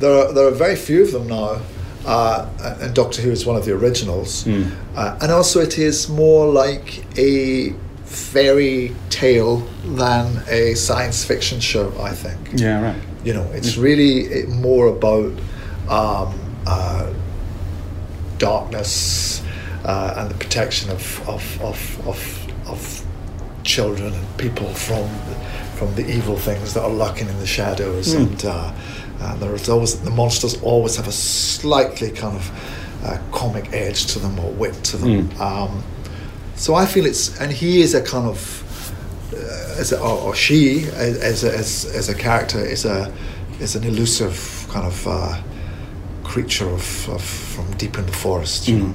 There 0.00 0.12
are, 0.12 0.32
there 0.32 0.46
are 0.48 0.52
very 0.52 0.76
few 0.76 1.02
of 1.02 1.12
them 1.12 1.28
now. 1.28 1.60
Uh, 2.06 2.48
and 2.80 2.94
Doctor 2.94 3.20
Who 3.20 3.30
is 3.30 3.44
one 3.44 3.56
of 3.56 3.64
the 3.64 3.72
originals. 3.72 4.44
Hmm. 4.44 4.64
Uh, 4.96 5.18
and 5.20 5.30
also, 5.30 5.60
it 5.60 5.78
is 5.78 6.08
more 6.08 6.46
like 6.50 7.04
a 7.18 7.74
fairy 8.04 8.94
tale 9.10 9.58
than 9.84 10.42
a 10.48 10.74
science 10.74 11.24
fiction 11.24 11.60
show, 11.60 11.92
I 12.00 12.12
think. 12.12 12.38
Yeah. 12.54 12.82
Right. 12.82 13.02
You 13.24 13.34
know, 13.34 13.44
it's 13.52 13.76
really 13.76 14.32
eh, 14.32 14.46
more 14.46 14.86
about 14.86 15.32
um, 15.88 16.47
uh, 16.68 17.12
darkness 18.38 19.42
uh, 19.84 20.14
and 20.18 20.30
the 20.30 20.34
protection 20.44 20.90
of, 20.90 21.28
of, 21.28 21.62
of, 21.62 22.06
of, 22.06 22.68
of 22.68 23.04
children 23.64 24.12
and 24.12 24.38
people 24.38 24.66
from 24.74 25.08
from 25.78 25.94
the 25.94 26.04
evil 26.10 26.36
things 26.36 26.74
that 26.74 26.82
are 26.82 26.90
lurking 26.90 27.28
in 27.28 27.38
the 27.38 27.46
shadows. 27.46 28.12
And 28.12 28.44
uh, 28.44 28.72
and 29.20 29.40
there's 29.40 29.68
always 29.68 30.00
the 30.00 30.10
monsters 30.10 30.60
always 30.62 30.96
have 30.96 31.08
a 31.08 31.12
slightly 31.12 32.10
kind 32.10 32.36
of 32.36 32.50
uh, 33.04 33.18
comic 33.32 33.72
edge 33.72 34.06
to 34.12 34.18
them 34.18 34.38
or 34.40 34.50
wit 34.52 34.74
to 34.90 34.96
them. 34.96 35.08
Um, 35.40 35.82
so 36.56 36.74
I 36.74 36.86
feel 36.86 37.06
it's 37.06 37.40
and 37.40 37.52
he 37.52 37.80
is 37.80 37.94
a 37.94 38.02
kind 38.02 38.26
of 38.26 38.40
uh, 39.32 39.80
as 39.80 39.92
a, 39.92 40.00
or, 40.00 40.18
or 40.28 40.34
she 40.34 40.84
as, 40.96 41.18
as, 41.18 41.44
a, 41.44 41.56
as, 41.56 41.84
as 41.94 42.08
a 42.08 42.14
character 42.14 42.58
is 42.58 42.84
a 42.84 43.12
is 43.60 43.76
an 43.76 43.84
elusive 43.84 44.66
kind 44.70 44.86
of 44.86 45.06
uh, 45.06 45.40
creature 46.32 46.68
of, 46.68 47.08
of 47.08 47.22
from 47.22 47.66
deep 47.78 47.96
in 47.98 48.04
the 48.06 48.12
forest 48.12 48.68
you 48.68 48.76
know. 48.78 48.94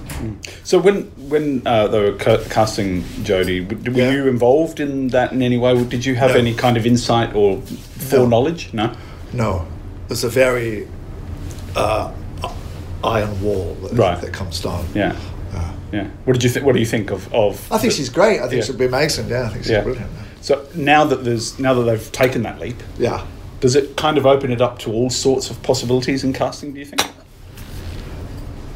So 0.63 0.77
when 0.79 1.03
when 1.29 1.61
uh, 1.65 1.87
they 1.87 1.99
were 1.99 2.13
ca- 2.17 2.43
casting 2.49 3.01
Jodie, 3.27 3.59
were 3.67 3.91
Yeah. 3.99 4.11
you 4.11 4.27
involved 4.27 4.79
in 4.79 5.07
that 5.09 5.31
in 5.33 5.41
any 5.41 5.57
way? 5.57 5.83
Did 5.83 6.05
you 6.05 6.15
have 6.15 6.31
No. 6.31 6.37
any 6.37 6.53
kind 6.53 6.77
of 6.77 6.85
insight 6.85 7.33
or 7.35 7.59
foreknowledge? 8.09 8.71
No. 8.73 8.91
No, 9.33 9.65
there's 10.07 10.23
a 10.23 10.29
very 10.29 10.87
uh, 11.75 12.11
iron 13.03 13.41
wall 13.41 13.75
that, 13.81 13.93
Right. 13.93 14.21
that 14.21 14.31
comes 14.33 14.59
down. 14.61 14.85
Yeah. 14.93 15.15
Uh, 15.55 15.71
Yeah. 15.91 16.07
What 16.25 16.33
did 16.33 16.43
you 16.43 16.49
think? 16.51 16.65
What 16.65 16.73
do 16.73 16.79
you 16.79 16.85
think 16.95 17.11
of 17.11 17.21
of? 17.33 17.53
I 17.71 17.77
think 17.79 17.93
she's 17.93 18.09
great. 18.09 18.37
I 18.39 18.47
think 18.47 18.53
Yeah. 18.59 18.65
she'll 18.65 18.77
be 18.77 18.85
amazing. 18.85 19.27
Yeah, 19.29 19.45
I 19.47 19.49
think 19.49 19.63
she's 19.63 19.71
Yeah. 19.71 19.81
brilliant. 19.83 20.11
So 20.41 20.53
now 20.75 21.03
that 21.09 21.23
there's 21.25 21.57
now 21.59 21.73
that 21.77 21.83
they've 21.89 22.11
taken 22.11 22.43
that 22.43 22.59
leap, 22.59 22.79
Yeah. 22.99 23.21
does 23.59 23.75
it 23.75 23.85
kind 23.97 24.17
of 24.19 24.25
open 24.25 24.51
it 24.51 24.61
up 24.61 24.77
to 24.83 24.91
all 24.91 25.09
sorts 25.09 25.49
of 25.49 25.55
possibilities 25.63 26.23
in 26.23 26.31
casting? 26.33 26.73
Do 26.73 26.79
you 26.79 26.85
think? 26.85 27.01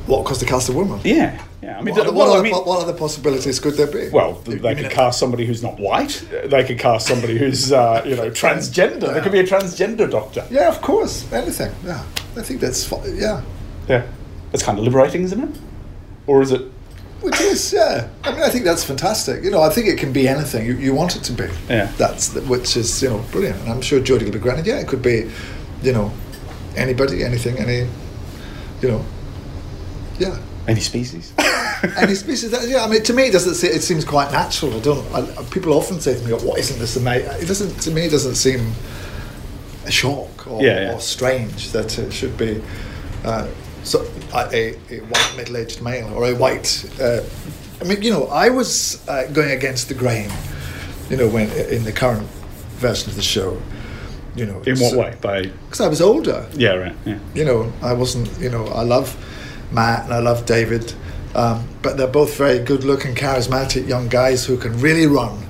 What? 0.08 0.24
Because 0.24 0.40
the 0.40 0.46
cast 0.46 0.70
a 0.70 0.74
woman. 0.74 1.00
Yeah. 1.04 1.42
Yeah. 1.62 1.78
I 1.78 1.82
mean, 1.82 1.94
What, 1.96 2.02
other, 2.08 2.14
well, 2.16 2.30
what, 2.30 2.40
I 2.40 2.42
mean, 2.42 2.52
what, 2.54 2.66
what 2.66 2.82
other 2.82 2.94
possibilities 2.98 3.60
could 3.60 3.74
there 3.76 3.88
be? 3.88 4.10
Well, 4.10 4.42
You 4.48 4.58
they 4.60 4.74
could 4.76 4.86
it- 4.86 4.92
cast 4.92 5.20
somebody 5.20 5.46
who's 5.46 5.62
not 5.62 5.80
white. 5.80 6.26
They 6.46 6.64
could 6.64 6.80
cast 6.80 7.08
somebody 7.08 7.38
who's, 7.38 7.72
uh, 7.72 8.02
you 8.06 8.16
know, 8.16 8.30
transgender. 8.32 9.02
There 9.14 9.22
could 9.22 9.32
be 9.34 9.40
a 9.40 9.44
transgender 9.46 10.10
doctor. 10.10 10.46
Yeah, 10.50 10.70
of 10.70 10.82
course. 10.82 11.32
Anything. 11.32 11.72
Yeah. 11.86 12.04
I 12.38 12.42
think 12.42 12.62
that's 12.62 12.90
yeah. 13.16 13.42
Yeah, 13.90 14.06
that's 14.52 14.64
kind 14.64 14.78
of 14.78 14.84
liberating, 14.86 15.24
isn't 15.24 15.42
it? 15.44 15.60
Or 16.28 16.42
is 16.42 16.52
it? 16.52 16.62
Which 17.22 17.42
is 17.42 17.74
yeah. 17.74 18.10
I 18.24 18.32
mean, 18.32 18.44
I 18.44 18.50
think 18.50 18.64
that's 18.64 18.84
fantastic. 18.84 19.44
You 19.44 19.50
know, 19.50 19.62
I 19.62 19.70
think 19.70 19.88
it 19.88 19.98
can 19.98 20.14
be 20.14 20.28
anything 20.28 20.66
you, 20.68 20.74
you 20.76 20.94
want 20.94 21.16
it 21.16 21.24
to 21.24 21.32
be. 21.34 21.48
Yeah. 21.68 21.92
That's 21.98 22.28
the, 22.30 22.42
which 22.42 22.78
is 22.78 23.02
you 23.02 23.10
know 23.10 23.26
brilliant, 23.32 23.60
and 23.62 23.70
I'm 23.72 23.82
sure 23.82 24.00
Jodie 24.00 24.26
will 24.26 24.32
be 24.34 24.40
granted. 24.40 24.68
Yeah, 24.68 24.78
it 24.80 24.88
could 24.88 25.02
be, 25.02 25.30
you 25.82 25.94
know, 25.94 26.12
anybody, 26.76 27.24
anything, 27.24 27.58
any, 27.58 27.88
you 28.82 28.90
know, 28.90 29.04
yeah. 30.20 30.38
Any 30.68 30.82
species? 30.82 31.34
Any 31.98 32.16
species 32.16 32.52
that 32.52 32.68
yeah, 32.68 32.84
I 32.84 32.88
mean, 32.90 33.04
to 33.04 33.14
me, 33.14 33.24
it 33.28 33.32
doesn't. 33.32 33.56
se- 33.56 33.70
It 33.70 33.82
seems 33.82 34.04
quite 34.04 34.32
natural. 34.32 34.76
I 34.76 34.80
don't. 34.80 35.16
I, 35.16 35.44
people 35.52 35.74
often 35.74 36.02
say 36.02 36.20
to 36.20 36.26
me, 36.26 36.34
"What 36.34 36.60
isn't 36.60 36.80
this 36.80 36.96
amazing?" 36.98 37.32
It 37.42 37.48
doesn't. 37.48 37.80
To 37.82 37.92
me, 37.92 38.02
it 38.04 38.12
doesn't 38.12 38.36
seem 38.36 38.74
a 39.86 39.92
shock 39.92 40.48
or, 40.48 40.62
Yeah, 40.62 40.82
yeah. 40.82 40.94
or 40.94 41.00
strange 41.00 41.72
that 41.72 41.98
it 41.98 42.12
should 42.12 42.38
be. 42.38 42.62
Uh, 43.24 43.48
so 43.84 44.06
a, 44.34 44.76
a, 44.92 45.00
white 45.00 45.34
middle-aged 45.38 45.82
male 45.82 46.14
or 46.14 46.26
a 46.26 46.36
white. 46.36 46.86
Uh, 47.00 47.22
I 47.80 47.86
mean, 47.86 48.02
you 48.02 48.12
know, 48.12 48.26
I 48.28 48.50
was 48.50 49.08
uh, 49.08 49.28
going 49.32 49.52
against 49.52 49.88
the 49.88 49.94
grain. 49.94 50.30
You 51.10 51.16
know, 51.16 51.30
when 51.30 51.50
in 51.70 51.86
the 51.86 51.94
current 51.94 52.28
version 52.78 53.10
of 53.10 53.16
the 53.16 53.22
show. 53.22 53.62
You 54.36 54.46
know, 54.46 54.62
In 54.68 54.78
what 54.78 54.96
way? 54.96 55.16
By 55.20 55.42
Because 55.44 55.82
I 55.82 55.88
was 55.88 56.00
older 56.00 56.48
yeah, 56.54 56.74
right. 56.74 56.96
Yeah. 57.06 57.18
you 57.34 57.44
know, 57.44 57.74
I 57.82 57.94
wasn't, 57.94 58.30
you 58.40 58.52
know, 58.52 58.68
I 58.68 58.84
love 58.84 59.16
Matt 59.72 60.06
and 60.06 60.14
I 60.14 60.20
love 60.20 60.46
David, 60.46 60.94
um, 61.36 61.68
but 61.82 61.98
they're 61.98 62.08
both 62.08 62.36
very 62.38 62.60
good 62.60 62.84
looking, 62.84 63.16
charismatic 63.16 63.88
young 63.88 64.08
guys 64.08 64.46
who 64.46 64.58
can 64.58 64.80
really 64.80 65.08
run. 65.08 65.44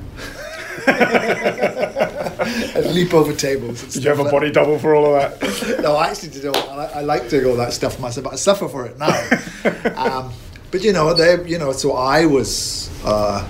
and 0.88 2.86
leap 2.94 3.14
over 3.14 3.34
tables. 3.34 3.84
Did 3.94 4.04
you 4.04 4.10
have 4.10 4.20
a 4.20 4.24
stuff 4.24 4.32
body 4.32 4.52
double 4.52 4.80
for 4.80 4.96
all 4.96 5.16
of 5.16 5.40
that? 5.40 5.80
No, 5.82 5.96
I 5.96 6.10
actually 6.10 6.30
did. 6.30 6.46
All, 6.46 6.56
I, 6.80 6.86
I 6.86 7.02
like 7.02 7.30
doing 7.30 7.46
all 7.46 7.56
that 7.58 7.74
stuff 7.74 8.00
myself, 8.00 8.24
but 8.26 8.34
I 8.34 8.36
suffer 8.38 8.68
for 8.68 8.86
it 8.86 8.98
now. 8.98 9.30
um, 9.96 10.34
but 10.72 10.84
you 10.84 10.94
know, 10.94 11.14
they, 11.14 11.44
you 11.48 11.58
know, 11.58 11.72
so 11.72 11.94
I 11.94 12.26
was. 12.26 12.90
Uh, 13.04 13.48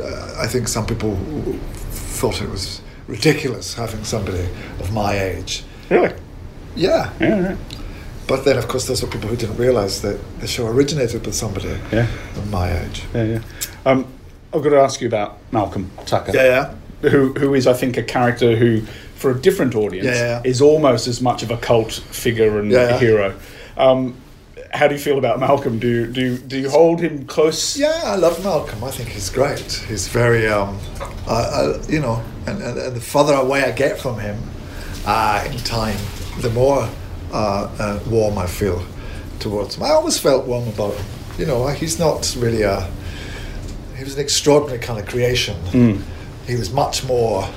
uh, 0.00 0.36
I 0.38 0.46
think 0.46 0.68
some 0.68 0.86
people 0.86 1.16
thought 1.90 2.42
it 2.42 2.48
was 2.50 2.80
ridiculous 3.06 3.74
having 3.74 4.04
somebody 4.04 4.48
of 4.80 4.92
my 4.92 5.18
age. 5.18 5.64
Really? 5.90 6.14
Yeah, 6.74 7.12
Yeah. 7.20 7.48
Right. 7.48 7.58
But 8.26 8.44
then, 8.44 8.56
of 8.58 8.68
course, 8.68 8.86
those 8.86 9.02
were 9.02 9.08
people 9.08 9.28
who 9.28 9.36
didn't 9.36 9.56
realise 9.56 10.00
that 10.00 10.18
the 10.40 10.46
show 10.46 10.66
originated 10.66 11.24
with 11.26 11.34
somebody 11.34 11.76
Yeah. 11.92 12.06
of 12.36 12.50
my 12.50 12.72
age. 12.80 13.02
Yeah. 13.14 13.24
Yeah. 13.24 13.40
Um, 13.86 14.06
I've 14.52 14.62
got 14.62 14.70
to 14.70 14.80
ask 14.80 15.00
you 15.00 15.08
about 15.08 15.38
Malcolm 15.52 15.90
Tucker. 16.06 16.32
Yeah, 16.34 16.74
Who, 17.02 17.32
who 17.34 17.54
is, 17.54 17.66
I 17.66 17.72
think, 17.74 17.96
a 17.96 18.02
character 18.02 18.56
who, 18.56 18.82
for 19.16 19.30
a 19.32 19.34
different 19.40 19.74
audience, 19.74 20.06
Yeah, 20.06 20.40
yeah. 20.42 20.42
is 20.44 20.60
almost 20.62 21.06
as 21.08 21.20
much 21.20 21.42
of 21.42 21.50
a 21.50 21.56
cult 21.56 21.92
figure 21.92 22.58
and 22.60 22.70
Yeah, 22.70 22.90
yeah. 22.90 22.98
hero. 22.98 23.34
Um, 23.76 24.14
how 24.72 24.88
do 24.88 24.94
you 24.94 25.00
feel 25.00 25.18
about 25.18 25.38
Malcolm? 25.38 25.78
Do 25.78 25.86
you, 25.88 26.06
do 26.06 26.20
you, 26.20 26.38
do 26.38 26.58
you 26.58 26.70
hold 26.70 27.00
him 27.00 27.26
close? 27.26 27.76
yeah. 27.76 28.00
I 28.04 28.16
love 28.16 28.42
Malcolm. 28.42 28.82
I 28.82 28.90
think 28.90 29.08
he's 29.10 29.28
great. 29.30 29.84
He's 29.88 30.08
very, 30.08 30.46
um, 30.48 30.78
I, 31.28 31.32
I, 31.32 31.80
you 31.88 32.00
know, 32.00 32.22
and, 32.46 32.62
and, 32.62 32.78
and 32.78 32.96
the 32.96 33.00
further 33.00 33.34
away 33.34 33.62
I 33.64 33.72
get 33.72 34.00
from 34.00 34.18
him 34.20 34.38
uh, 35.06 35.46
in 35.50 35.56
time, 35.58 35.98
the 36.40 36.50
more 36.50 36.88
uh, 37.34 37.70
uh, 37.78 38.00
warm 38.08 38.38
I 38.38 38.46
feel 38.46 38.84
towards 39.40 39.76
him. 39.76 39.82
I 39.82 39.90
always 39.90 40.18
felt 40.18 40.46
warm 40.46 40.68
about 40.68 40.94
him. 40.94 41.06
You 41.38 41.46
know, 41.46 41.66
he's 41.68 41.98
not 41.98 42.34
really 42.38 42.62
a. 42.62 42.88
He 43.96 44.04
was 44.04 44.14
an 44.14 44.20
extraordinary 44.20 44.78
kind 44.78 44.98
of 44.98 45.06
creation. 45.06 45.56
He 46.46 46.56
was 46.56 46.72
much 46.72 47.04
more. 47.04 47.48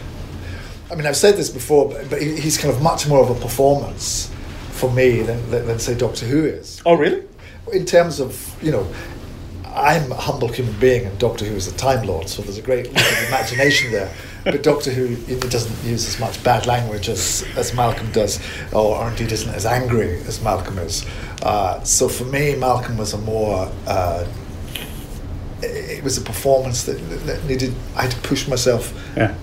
I 0.92 0.96
mean, 0.96 1.06
I've 1.06 1.18
said 1.18 1.36
this 1.36 1.50
before, 1.50 1.90
but, 1.90 2.10
but 2.10 2.22
he, 2.22 2.40
he's 2.40 2.58
kind 2.58 2.74
of 2.74 2.82
much 2.82 3.08
more 3.08 3.22
of 3.22 3.30
a 3.30 3.40
performance 3.40 4.32
for 4.72 4.92
me 4.92 5.22
than, 5.22 5.50
than, 5.52 5.66
than 5.68 5.80
say 5.80 5.96
Doctor 5.96 6.26
Who 6.26 6.46
is. 6.46 6.82
Oh, 6.86 6.96
really? 6.96 7.24
in 7.74 7.86
terms 7.86 8.20
of 8.20 8.56
you 8.62 8.72
know 8.72 8.88
I'm 9.66 10.12
a 10.12 10.16
humble 10.16 10.48
human 10.48 10.78
being 10.80 11.06
and 11.06 11.18
Doctor 11.20 11.46
Who 11.46 11.56
is 11.56 11.68
a 11.68 11.76
Time 11.78 12.06
Lord 12.08 12.30
so 12.30 12.42
there's 12.42 12.58
a 12.58 12.62
great 12.62 12.88
imagination 13.28 13.92
there 13.92 14.12
but 14.52 14.64
Doctor 14.64 14.92
Who 14.92 15.16
doesn't 15.40 15.90
use 15.90 16.08
as 16.08 16.20
much 16.20 16.44
bad 16.44 16.66
language 16.66 17.10
as, 17.10 17.46
as 17.56 17.74
Malcolm 17.74 18.12
does 18.12 18.40
or, 18.74 18.98
or 18.98 19.10
indeed 19.10 19.32
isn't 19.32 19.54
as 19.54 19.66
angry 19.66 20.20
as 20.22 20.42
Malcolm 20.42 20.78
is 20.80 21.06
uh, 21.44 21.82
so 21.84 22.08
for 22.10 22.26
me 22.26 22.56
Malcolm 22.56 22.98
was 22.98 23.14
a 23.14 23.18
more 23.18 23.72
uh, 23.88 24.26
it 25.62 26.04
was 26.04 26.18
a 26.18 26.22
performance 26.22 26.84
that, 26.84 26.96
that 27.26 27.44
needed 27.46 27.74
I 27.96 28.04
had 28.04 28.12
to 28.12 28.20
push 28.22 28.48
myself 28.48 28.94
Yeah. 29.16 29.36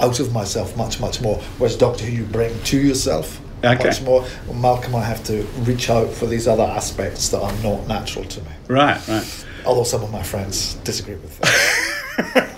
out 0.00 0.20
of 0.20 0.32
myself 0.32 0.76
much 0.76 1.00
much 1.00 1.20
more 1.20 1.36
whereas 1.58 1.76
Doctor 1.76 2.04
Who 2.04 2.12
you 2.12 2.24
bring 2.24 2.58
to 2.64 2.78
yourself 2.80 3.40
Okay. 3.64 3.84
much 3.88 4.00
more 4.02 4.24
Malcolm 4.54 4.94
I 4.94 5.02
have 5.04 5.24
to 5.24 5.42
reach 5.66 5.90
out 5.90 6.10
for 6.12 6.26
these 6.26 6.46
other 6.46 6.62
aspects 6.62 7.28
that 7.30 7.40
are 7.40 7.52
not 7.62 7.88
natural 7.88 8.24
to 8.24 8.40
me 8.42 8.50
Right, 8.68 9.00
right. 9.08 9.44
although 9.66 9.82
some 9.82 10.02
of 10.04 10.12
my 10.12 10.22
friends 10.22 10.74
disagree 10.84 11.16
with 11.16 11.36
that 11.40 12.54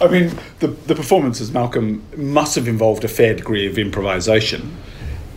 I 0.00 0.08
mean, 0.08 0.30
the, 0.60 0.68
the 0.68 0.94
performance 0.94 1.40
as 1.40 1.50
Malcolm 1.52 2.02
must 2.16 2.54
have 2.56 2.68
involved 2.68 3.04
a 3.04 3.08
fair 3.08 3.34
degree 3.34 3.66
of 3.66 3.78
improvisation. 3.78 4.76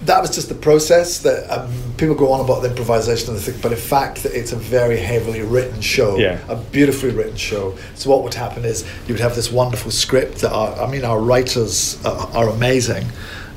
that 0.05 0.21
was 0.21 0.29
just 0.35 0.49
the 0.49 0.55
process 0.55 1.19
that 1.23 1.49
um, 1.49 1.67
people 1.97 2.13
go 2.13 2.31
on 2.31 2.39
about 2.39 2.61
the 2.61 2.69
improvisation 2.69 3.29
and 3.29 3.37
the 3.39 3.41
thing, 3.51 3.59
but 3.61 3.71
in 3.71 3.77
fact 3.77 4.21
that 4.21 4.33
it's 4.39 4.51
a 4.51 4.55
very 4.55 4.97
heavily 4.97 5.41
written 5.41 5.81
show, 5.81 6.17
Yeah. 6.17 6.37
a 6.47 6.55
beautifully 6.55 7.09
written 7.11 7.35
show. 7.37 7.75
So 7.95 8.11
what 8.11 8.21
would 8.23 8.35
happen 8.35 8.65
is 8.65 8.83
you 9.07 9.13
would 9.15 9.21
have 9.21 9.35
this 9.35 9.51
wonderful 9.51 9.89
script 9.89 10.41
that 10.41 10.51
are, 10.51 10.79
I 10.79 10.87
mean, 10.91 11.03
our 11.03 11.19
writers 11.19 11.97
are, 12.05 12.27
are 12.37 12.49
amazing. 12.49 13.05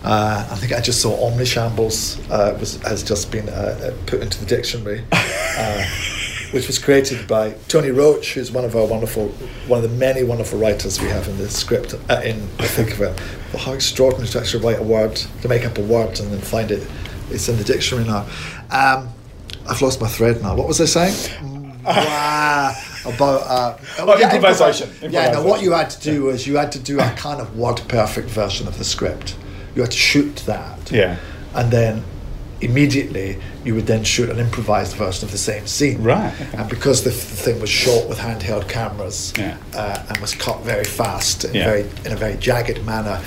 Uh, 0.02 0.46
I 0.50 0.54
think 0.56 0.72
I 0.72 0.80
just 0.80 1.02
saw 1.02 1.10
Omnishambles 1.28 2.18
uh, 2.30 2.56
was 2.58 2.76
has 2.82 3.02
just 3.02 3.30
been 3.30 3.48
uh, 3.48 3.52
uh, 3.52 4.06
put 4.06 4.22
into 4.22 4.38
the 4.38 4.46
dictionary, 4.46 5.04
uh, 5.12 5.84
which 6.52 6.66
was 6.66 6.78
created 6.78 7.26
by 7.28 7.52
Tony 7.68 7.90
Roche, 7.90 8.34
who's 8.34 8.50
one 8.50 8.64
of 8.64 8.74
our 8.74 8.86
wonderful, 8.86 9.28
one 9.66 9.82
of 9.84 9.90
the 9.90 9.96
many 9.96 10.22
wonderful 10.22 10.58
writers 10.58 11.00
we 11.00 11.08
have 11.08 11.28
in 11.28 11.36
the 11.38 11.48
script. 11.48 11.94
Uh, 12.08 12.20
in 12.24 12.36
I 12.58 12.66
think 12.66 12.92
of 12.92 13.00
it, 13.02 13.20
well, 13.52 13.62
how 13.62 13.72
extraordinary 13.74 14.28
to 14.28 14.38
actually 14.40 14.64
write 14.64 14.78
a 14.78 14.82
word, 14.82 15.16
to 15.16 15.48
make 15.48 15.64
up 15.66 15.76
a 15.78 15.82
word 15.82 16.18
and 16.20 16.32
then 16.32 16.40
find 16.40 16.70
it. 16.70 16.86
It's 17.30 17.48
in 17.48 17.56
the 17.58 17.64
dictionary 17.64 18.06
now. 18.06 18.26
Um, 18.70 19.08
I've 19.68 19.82
lost 19.82 20.00
my 20.00 20.08
thread 20.08 20.40
now. 20.42 20.56
What 20.56 20.66
was 20.66 20.80
I 20.80 20.86
saying? 20.86 21.82
wow, 21.84 22.74
about 23.04 23.42
uh, 23.42 23.76
Oh, 23.98 24.18
improvisation. 24.18 24.88
improvi- 24.88 25.12
Yeah, 25.12 25.32
no, 25.32 25.42
what 25.42 25.60
you 25.62 25.72
had 25.72 25.90
to 25.90 26.00
do 26.00 26.22
was 26.24 26.46
you 26.46 26.56
had 26.56 26.72
to 26.72 26.78
do 26.78 26.98
a 27.00 27.10
kind 27.16 27.40
of 27.40 27.56
word 27.58 27.80
perfect 27.88 28.28
version 28.30 28.66
of 28.66 28.78
the 28.78 28.84
script. 28.84 29.36
You 29.74 29.82
had 29.82 29.90
to 29.90 29.96
shoot 29.96 30.36
that. 30.46 30.90
Yeah. 30.90 31.18
And 31.54 31.70
then 31.70 32.04
immediately 32.60 33.38
you 33.64 33.74
would 33.74 33.86
then 33.86 34.02
shoot 34.04 34.28
an 34.30 34.38
improvised 34.38 34.96
version 34.96 35.24
of 35.24 35.30
the 35.32 35.38
same 35.38 35.66
scene. 35.66 36.02
Right, 36.02 36.32
okay. 36.40 36.56
And 36.56 36.68
because 36.68 37.04
the, 37.04 37.10
the 37.10 37.16
thing 37.16 37.60
was 37.60 37.70
shot 37.70 38.08
with 38.08 38.18
handheld 38.18 38.68
cameras 38.68 39.32
Yeah. 39.38 39.56
uh, 39.74 40.04
and 40.08 40.18
was 40.18 40.34
cut 40.34 40.62
very 40.62 40.84
fast 40.84 41.44
in, 41.44 41.54
Yeah. 41.54 41.64
very, 41.64 41.82
in 42.04 42.12
a 42.12 42.16
very 42.16 42.36
jagged 42.36 42.84
manner, 42.84 43.20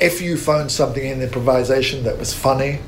if 0.00 0.20
you 0.22 0.36
found 0.36 0.70
something 0.70 1.04
in 1.04 1.18
the 1.18 1.24
improvisation 1.26 2.04
that 2.04 2.18
was 2.18 2.32
funny, 2.32 2.80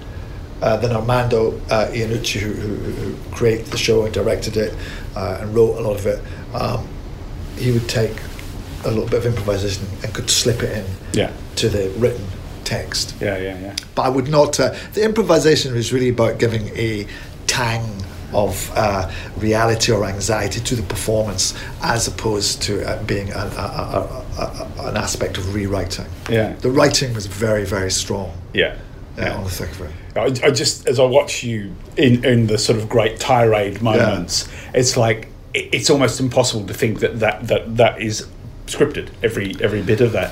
uh, 0.62 0.76
then 0.78 0.92
Armando 0.92 1.58
uh, 1.70 1.86
Iannucci, 1.92 2.38
who, 2.40 2.52
who, 2.52 2.74
who 2.74 3.30
created 3.34 3.66
the 3.66 3.78
show 3.78 4.04
and 4.04 4.12
directed 4.12 4.56
it 4.56 4.74
uh, 5.16 5.38
and 5.40 5.54
wrote 5.54 5.76
a 5.78 5.80
lot 5.80 5.96
of 5.96 6.06
it, 6.06 6.20
um, 6.54 6.86
he 7.56 7.70
would 7.72 7.88
take 7.88 8.12
a 8.84 8.88
little 8.88 9.06
bit 9.06 9.18
of 9.18 9.26
improvisation 9.26 9.86
and 10.02 10.14
could 10.14 10.30
slip 10.30 10.62
it 10.62 10.78
in 10.78 10.84
Yeah. 11.12 11.30
to 11.56 11.68
the 11.68 11.90
written 11.98 12.24
text. 12.68 13.14
Yeah, 13.20 13.38
yeah, 13.38 13.58
yeah. 13.58 13.76
But 13.94 14.02
I 14.02 14.08
would 14.08 14.28
not. 14.28 14.60
Uh, 14.60 14.74
the 14.94 15.02
improvisation 15.04 15.74
was 15.74 15.92
really 15.92 16.10
about 16.10 16.38
giving 16.38 16.68
a 16.76 17.06
tang 17.46 17.84
of 18.34 18.70
uh, 18.74 19.10
reality 19.38 19.90
or 19.90 20.04
anxiety 20.04 20.60
to 20.60 20.76
the 20.76 20.82
performance, 20.82 21.54
as 21.82 22.06
opposed 22.08 22.60
to 22.62 22.72
uh, 22.86 23.02
being 23.04 23.28
an, 23.30 23.48
a, 23.56 23.66
a, 23.98 24.24
a, 24.38 24.88
an 24.90 24.96
aspect 24.96 25.38
of 25.38 25.54
rewriting. 25.54 26.04
Yeah. 26.30 26.52
The 26.60 26.70
writing 26.70 27.14
was 27.14 27.26
very, 27.26 27.64
very 27.64 27.90
strong 27.90 28.30
Yeah. 28.52 28.76
uh, 29.18 29.32
on 29.38 29.44
the 29.44 29.50
thick 29.50 29.70
of 29.70 29.80
it. 29.80 29.92
I, 30.14 30.48
I 30.48 30.50
just 30.50 30.86
as 30.86 30.98
I 31.00 31.04
watch 31.04 31.42
you 31.42 31.74
in 31.96 32.24
in 32.24 32.48
the 32.48 32.58
sort 32.58 32.78
of 32.78 32.88
great 32.88 33.18
tirade 33.20 33.80
moments, 33.80 34.46
it's 34.74 34.96
like 34.96 35.28
it, 35.54 35.68
it's 35.72 35.88
almost 35.90 36.20
impossible 36.20 36.66
to 36.66 36.74
think 36.74 37.00
that 37.00 37.20
that 37.20 37.46
that 37.48 37.76
that 37.76 37.94
is 38.02 38.26
scripted. 38.66 39.08
Every 39.22 39.54
every 39.60 39.80
bit 39.82 40.00
of 40.02 40.12
that. 40.12 40.30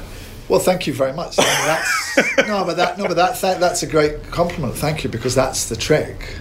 Well, 0.48 0.60
thank 0.60 0.86
you 0.86 0.92
very 0.92 1.12
much. 1.12 1.36
I 1.38 1.42
mean, 1.42 1.66
that's, 1.66 2.36
no, 2.48 2.64
but 2.64 2.76
that 2.76 2.98
no, 2.98 3.06
but 3.06 3.16
that, 3.16 3.40
that 3.40 3.60
that's 3.60 3.82
a 3.82 3.86
great 3.86 4.22
compliment. 4.30 4.74
Thank 4.76 5.02
you, 5.04 5.10
because 5.10 5.34
that's 5.34 5.68
the 5.68 5.76
trick. 5.76 6.38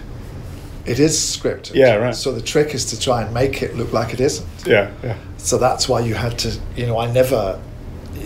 It 0.84 1.00
is 1.00 1.16
scripted. 1.18 1.74
Yeah, 1.74 1.96
right. 1.96 2.14
So 2.14 2.30
the 2.32 2.40
trick 2.40 2.72
is 2.72 2.84
to 2.86 3.00
try 3.00 3.22
and 3.22 3.34
make 3.34 3.62
it 3.62 3.74
look 3.74 3.92
like 3.92 4.12
it 4.14 4.20
isn't. 4.20 4.46
Yeah, 4.64 4.92
yeah, 5.02 5.16
So 5.36 5.58
that's 5.58 5.88
why 5.88 6.00
you 6.00 6.14
had 6.14 6.38
to, 6.40 6.56
you 6.76 6.86
know, 6.86 6.98
I 6.98 7.10
never, 7.10 7.60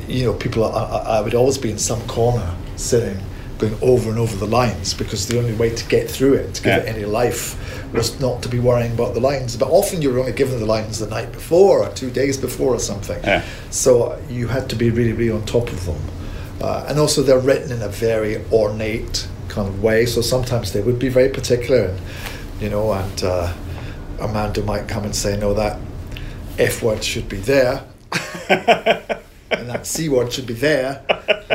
you 0.06 0.26
know, 0.26 0.34
people, 0.34 0.64
I, 0.66 0.82
I 0.82 0.98
I 1.18 1.20
would 1.22 1.34
always 1.34 1.56
be 1.56 1.70
in 1.70 1.78
some 1.78 2.06
corner 2.06 2.54
sitting, 2.76 3.18
going 3.60 3.76
over 3.82 4.10
and 4.10 4.18
over 4.18 4.34
the 4.36 4.46
lines 4.46 4.94
because 4.94 5.26
the 5.28 5.38
only 5.38 5.52
way 5.54 5.70
to 5.74 5.84
get 5.88 6.10
through 6.10 6.34
it, 6.34 6.54
to 6.54 6.62
give 6.62 6.72
Yeah. 6.72 6.78
it 6.78 6.96
any 6.96 7.04
life, 7.04 7.54
was 7.92 8.18
not 8.20 8.42
to 8.42 8.48
be 8.48 8.58
worrying 8.58 8.92
about 8.92 9.14
the 9.14 9.20
lines. 9.20 9.56
But 9.56 9.68
often 9.70 10.00
you 10.02 10.10
were 10.12 10.18
only 10.18 10.32
given 10.32 10.58
the 10.58 10.66
lines 10.66 10.98
the 10.98 11.06
night 11.06 11.30
before 11.32 11.82
or 11.84 11.88
two 11.90 12.10
days 12.10 12.36
before 12.36 12.74
or 12.74 12.78
something. 12.80 13.22
Yeah. 13.22 13.42
So 13.70 14.18
you 14.28 14.48
had 14.48 14.68
to 14.70 14.76
be 14.76 14.90
really, 14.90 15.12
really 15.12 15.30
on 15.30 15.44
top 15.44 15.68
of 15.68 15.84
them. 15.86 16.00
Uh, 16.60 16.84
and 16.88 16.98
also 16.98 17.22
they're 17.22 17.38
written 17.38 17.70
in 17.72 17.82
a 17.82 17.88
very 17.88 18.42
ornate 18.52 19.26
kind 19.48 19.68
of 19.68 19.82
way. 19.82 20.06
So 20.06 20.20
sometimes 20.20 20.72
they 20.72 20.80
would 20.80 20.98
be 20.98 21.08
very 21.08 21.28
particular, 21.28 21.84
and, 21.86 22.00
you 22.60 22.68
know, 22.70 22.92
and 22.92 23.24
uh, 23.24 23.52
Armando 24.20 24.62
might 24.62 24.86
come 24.88 25.04
and 25.04 25.14
say, 25.14 25.36
no, 25.36 25.54
that 25.54 25.78
F 26.58 26.82
word 26.82 27.02
should 27.04 27.28
be 27.28 27.38
there. 27.38 27.82
and 29.50 29.68
that 29.68 29.86
C 29.86 30.08
word 30.08 30.32
should 30.32 30.46
be 30.46 30.54
there, 30.54 31.02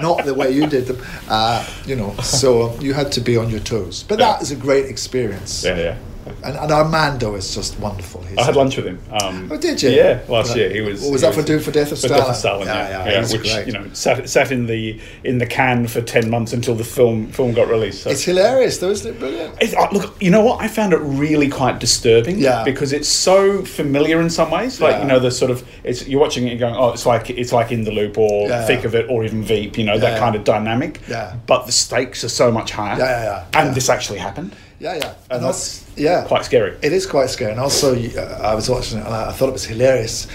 not 0.01 0.25
the 0.25 0.33
way 0.33 0.51
you 0.51 0.67
did 0.67 0.87
them. 0.87 1.01
Uh, 1.29 1.65
you 1.85 1.95
know, 1.95 2.15
so 2.17 2.77
you 2.79 2.93
had 2.93 3.11
to 3.13 3.21
be 3.21 3.37
on 3.37 3.49
your 3.49 3.61
toes. 3.61 4.03
But 4.03 4.19
that 4.19 4.41
is 4.41 4.51
a 4.51 4.55
great 4.55 4.85
experience. 4.85 5.63
yeah, 5.63 5.77
yeah. 5.77 5.97
And, 6.43 6.55
and 6.57 6.71
Armando 6.71 7.35
is 7.35 7.53
just 7.53 7.79
wonderful. 7.79 8.21
He's 8.23 8.37
I 8.39 8.43
had 8.45 8.55
lunch 8.55 8.77
with 8.77 8.87
him. 8.87 8.99
Um, 9.11 9.49
Oh, 9.51 9.57
did 9.57 9.81
you? 9.83 9.89
Yeah, 9.91 10.21
last 10.27 10.55
year 10.55 10.71
he 10.73 10.81
was. 10.81 11.03
what 11.03 11.11
was 11.11 11.21
that 11.21 11.35
for 11.35 11.43
doing 11.43 11.59
for 11.59 11.69
Death 11.71 11.91
of 11.91 11.99
for 11.99 12.07
Stalin? 12.07 12.19
Death 12.21 12.29
of 12.29 12.35
Stalin, 12.35 12.67
Yeah, 12.67 12.89
yeah, 12.89 13.09
yeah, 13.11 13.19
he's 13.19 13.33
which 13.33 13.41
great. 13.43 13.67
you 13.67 13.73
know 13.73 13.85
sat 13.93 14.27
sat 14.27 14.51
in 14.51 14.65
the 14.65 14.99
in 15.23 15.37
the 15.37 15.45
can 15.45 15.87
for 15.87 16.01
ten 16.01 16.29
months 16.31 16.51
until 16.53 16.73
the 16.73 16.83
film 16.83 17.27
film 17.31 17.53
got 17.53 17.67
released. 17.67 18.03
So. 18.03 18.09
It's 18.09 18.23
hilarious, 18.23 18.79
though, 18.79 18.89
isn't 18.89 19.15
it? 19.15 19.19
Brilliant. 19.19 19.55
It's, 19.61 19.75
uh, 19.75 19.87
look, 19.91 20.19
you 20.21 20.31
know 20.31 20.41
what? 20.43 20.61
I 20.61 20.67
found 20.67 20.93
it 20.93 20.97
really 20.97 21.47
quite 21.49 21.79
disturbing. 21.79 22.39
Yeah. 22.39 22.63
Because 22.63 22.91
it's 22.91 23.07
so 23.09 23.63
familiar 23.63 24.19
in 24.19 24.29
some 24.31 24.49
ways. 24.49 24.81
Like 24.81 24.93
Yeah. 24.95 25.01
you 25.01 25.07
know, 25.07 25.19
the 25.19 25.31
sort 25.31 25.51
of 25.51 25.63
it's 25.83 26.07
you're 26.07 26.19
watching 26.21 26.47
it 26.47 26.51
and 26.51 26.59
going, 26.59 26.75
oh, 26.75 26.89
it's 26.91 27.05
like 27.05 27.29
it's 27.29 27.51
like 27.53 27.71
in 27.71 27.83
the 27.83 27.91
loop 27.91 28.17
or 28.17 28.47
Yeah. 28.49 28.65
thick 28.65 28.83
of 28.83 28.95
it 28.95 29.07
or 29.09 29.23
even 29.23 29.43
Veep. 29.43 29.77
You 29.77 29.83
know 29.85 29.99
that 29.99 30.13
Yeah. 30.13 30.19
kind 30.19 30.35
of 30.35 30.43
dynamic. 30.43 31.01
Yeah. 31.07 31.35
But 31.45 31.67
the 31.67 31.71
stakes 31.71 32.23
are 32.23 32.29
so 32.29 32.51
much 32.51 32.71
higher. 32.71 32.97
Yeah, 32.97 33.05
yeah, 33.05 33.23
yeah. 33.23 33.43
And 33.59 33.69
Yeah. 33.69 33.73
this 33.75 33.89
actually 33.89 34.19
happened. 34.19 34.55
Yeah, 34.79 34.95
yeah. 34.95 35.13
And 35.31 35.43
that's, 35.43 35.79
that's 35.79 35.84
yeah. 35.95 36.23
Quite 36.27 36.45
scary. 36.45 36.73
It 36.81 36.93
is 36.93 37.05
quite 37.05 37.29
scary. 37.29 37.51
And 37.51 37.59
also, 37.59 37.95
uh, 37.95 38.51
I 38.51 38.55
was 38.55 38.69
watching 38.69 38.99
it 38.99 39.05
and 39.05 39.13
I 39.13 39.29
I 39.29 39.31
thought 39.33 39.49
it 39.49 39.53
was 39.53 39.65
hilarious 39.65 40.27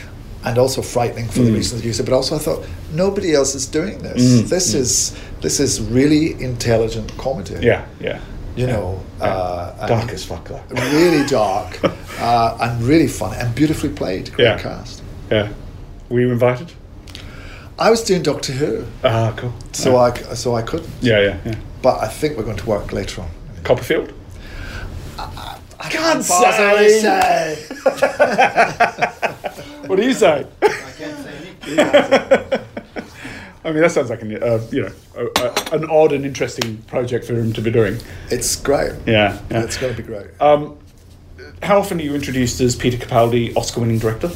and 0.44 0.56
also 0.58 0.82
frightening 0.82 1.28
for 1.28 1.40
Mm. 1.40 1.46
the 1.46 1.52
reasons 1.52 1.84
you 1.84 1.92
said. 1.92 2.06
But 2.06 2.14
also, 2.14 2.36
I 2.36 2.38
thought 2.38 2.64
nobody 2.94 3.34
else 3.34 3.54
is 3.54 3.66
doing 3.66 3.98
this. 4.02 4.22
Mm, 4.22 4.48
This 4.48 4.74
is 4.74 5.12
this 5.42 5.60
is 5.60 5.80
really 5.80 6.34
intelligent 6.42 7.16
comedy. 7.18 7.54
Yeah, 7.60 7.84
yeah. 8.00 8.18
You 8.56 8.66
know, 8.66 9.00
Yeah. 9.20 9.26
uh, 9.26 9.86
Dark 9.86 10.12
as 10.12 10.24
fuck 10.24 10.50
really 10.92 11.24
dark 11.40 11.78
uh, 12.20 12.56
and 12.60 12.82
really 12.88 13.08
fun 13.08 13.32
and 13.40 13.54
beautifully 13.54 13.90
played. 13.90 14.32
Great 14.32 14.44
Yeah. 14.46 14.58
cast. 14.58 15.02
Yeah. 15.30 15.48
Were 16.08 16.20
you 16.20 16.32
invited? 16.32 16.72
I 17.78 17.88
was 17.90 18.02
doing 18.04 18.22
Doctor 18.22 18.52
Who, 18.52 18.84
Ah, 19.04 19.32
cool. 19.36 19.52
so 19.72 19.90
yeah. 19.92 20.12
I 20.32 20.34
so 20.34 20.54
I 20.58 20.62
couldn't. 20.62 20.90
Yeah, 21.00 21.20
yeah, 21.22 21.36
yeah. 21.44 21.54
But 21.82 21.94
I 22.06 22.08
think 22.08 22.36
we're 22.36 22.44
going 22.50 22.58
to 22.64 22.66
work 22.66 22.92
later 22.92 23.22
on. 23.22 23.28
Copperfield. 23.62 24.12
I 25.80 25.88
can't 25.88 26.26
possibly 26.26 27.00
say. 27.00 27.66
What 29.86 29.96
do 29.96 30.04
you 30.04 30.12
say? 30.12 30.46
I 30.62 30.68
can't 30.96 31.18
say 31.18 31.34
anything. 31.62 32.60
I 33.64 33.72
mean, 33.72 33.82
that 33.82 33.90
sounds 33.90 34.08
like 34.08 34.22
an 34.22 34.40
uh, 34.40 34.64
you 34.70 34.82
know 34.82 34.92
a, 35.16 35.24
a, 35.24 35.76
an 35.76 35.84
odd 35.90 36.12
and 36.12 36.24
interesting 36.24 36.76
project 36.82 37.24
for 37.24 37.34
him 37.34 37.52
to 37.54 37.60
be 37.60 37.72
doing. 37.72 37.98
It's 38.30 38.54
great. 38.54 38.92
Yeah, 39.04 39.40
yeah. 39.50 39.62
It's 39.64 39.76
going 39.78 39.94
to 39.94 40.00
be 40.00 40.06
great. 40.06 40.28
Um, 40.40 40.78
how 41.62 41.78
often 41.80 41.98
are 41.98 42.02
you 42.02 42.14
introduced 42.14 42.60
as 42.60 42.76
Peter 42.76 42.96
Capaldi, 43.04 43.56
Oscar-winning 43.56 43.98
director? 43.98 44.30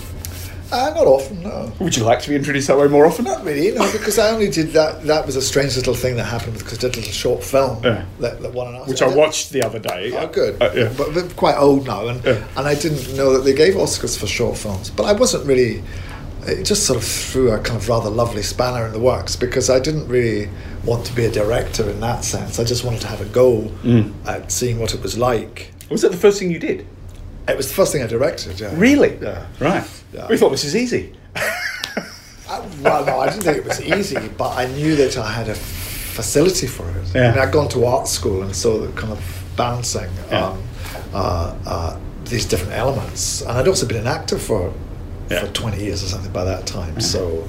Uh, 0.73 0.91
not 0.95 1.07
often, 1.07 1.43
no. 1.43 1.73
Would 1.79 1.97
you 1.97 2.05
like 2.05 2.21
to 2.23 2.31
be 2.31 2.37
introduced 2.37 2.67
that 2.69 2.77
way 2.79 2.89
more 2.89 3.07
often? 3.07 3.25
Not 3.27 3.45
really, 3.45 3.71
no, 3.73 3.91
because 3.93 4.19
I 4.19 4.31
only 4.31 4.49
did 4.51 4.69
that. 4.73 5.05
That 5.05 5.25
was 5.27 5.37
a 5.37 5.43
strange 5.43 5.77
little 5.77 5.95
thing 5.95 6.17
that 6.17 6.25
happened 6.25 6.59
because 6.59 6.79
I 6.79 6.89
did 6.89 6.95
a 6.95 6.99
little 7.01 7.13
short 7.13 7.45
film 7.45 7.83
Yeah. 7.85 8.05
that, 8.21 8.41
that. 8.43 8.85
Which 8.89 9.03
I 9.03 9.09
watched 9.15 9.51
the 9.51 9.63
other 9.63 9.79
day. 9.79 10.13
Oh, 10.17 10.27
good. 10.27 10.61
Uh, 10.61 10.71
yeah. 10.75 10.93
But 10.97 11.15
they're 11.15 11.29
quite 11.31 11.57
old 11.57 11.87
now, 11.87 12.09
and 12.09 12.25
Yeah. 12.25 12.43
and 12.57 12.67
I 12.67 12.75
didn't 12.75 13.15
know 13.17 13.33
that 13.35 13.45
they 13.45 13.53
gave 13.53 13.75
Oscars 13.75 14.19
for 14.19 14.27
short 14.27 14.57
films. 14.57 14.91
But 14.91 15.05
I 15.05 15.13
wasn't 15.13 15.47
really. 15.47 15.83
It 16.47 16.65
just 16.65 16.85
sort 16.85 16.99
of 16.99 17.05
threw 17.09 17.51
a 17.53 17.59
kind 17.59 17.79
of 17.81 17.89
rather 17.89 18.11
lovely 18.11 18.43
spanner 18.43 18.85
in 18.87 18.93
the 18.93 18.99
works 19.01 19.35
because 19.35 19.71
I 19.71 19.79
didn't 19.81 20.07
really 20.09 20.51
want 20.85 21.07
to 21.07 21.15
be 21.15 21.25
a 21.25 21.31
director 21.31 21.89
in 21.89 22.01
that 22.01 22.23
sense. 22.23 22.59
I 22.59 22.65
just 22.65 22.85
wanted 22.85 23.01
to 23.03 23.07
have 23.07 23.23
a 23.23 23.25
go 23.27 23.71
Mm. 23.83 24.13
at 24.27 24.53
seeing 24.53 24.79
what 24.79 24.93
it 24.93 25.03
was 25.03 25.17
like. 25.17 25.71
Was 25.91 26.03
that 26.03 26.11
the 26.11 26.19
first 26.19 26.39
thing 26.39 26.51
you 26.51 26.59
did? 26.59 26.87
It 27.49 27.57
was 27.57 27.69
the 27.69 27.75
first 27.75 27.93
thing 27.93 28.03
I 28.03 28.07
directed. 28.07 28.59
Yeah. 28.61 28.73
Really? 28.75 29.19
Yeah. 29.21 29.47
Right. 29.61 29.85
Yeah. 30.13 30.27
We 30.29 30.37
thought 30.37 30.51
this 30.51 30.65
is 30.65 30.77
easy. 30.77 31.13
Uh, 32.47 32.63
well, 32.83 33.07
no, 33.07 33.21
I 33.21 33.31
didn't 33.31 33.43
think 33.43 33.57
it 33.57 33.65
was 33.65 33.81
easy, 33.81 34.19
but 34.37 34.51
I 34.57 34.67
knew 34.67 34.97
that 34.97 35.17
I 35.17 35.33
had 35.33 35.49
a 35.49 35.55
facility 35.55 36.67
for 36.67 36.87
it. 36.91 37.15
Yeah. 37.15 37.29
I 37.29 37.31
mean, 37.31 37.39
I'd 37.39 37.53
gone 37.53 37.69
to 37.71 37.87
art 37.87 38.07
school, 38.07 38.43
and 38.43 38.55
saw 38.55 38.79
the 38.79 38.93
kind 38.93 39.11
of 39.13 39.45
balancing 39.57 40.11
Yeah. 40.31 40.49
um, 40.49 40.63
uh, 41.15 41.55
uh, 41.67 41.97
these 42.27 42.45
different 42.45 42.75
elements. 42.75 43.41
And 43.41 43.53
I'd 43.53 43.67
also 43.67 43.87
been 43.87 43.97
an 43.97 44.07
actor 44.07 44.39
for 44.39 44.75
Yeah. 45.31 45.41
for 45.41 45.47
20 45.55 45.83
years 45.83 46.05
or 46.05 46.09
something 46.09 46.31
by 46.33 46.45
that 46.45 46.67
time, 46.67 47.01
so 47.01 47.49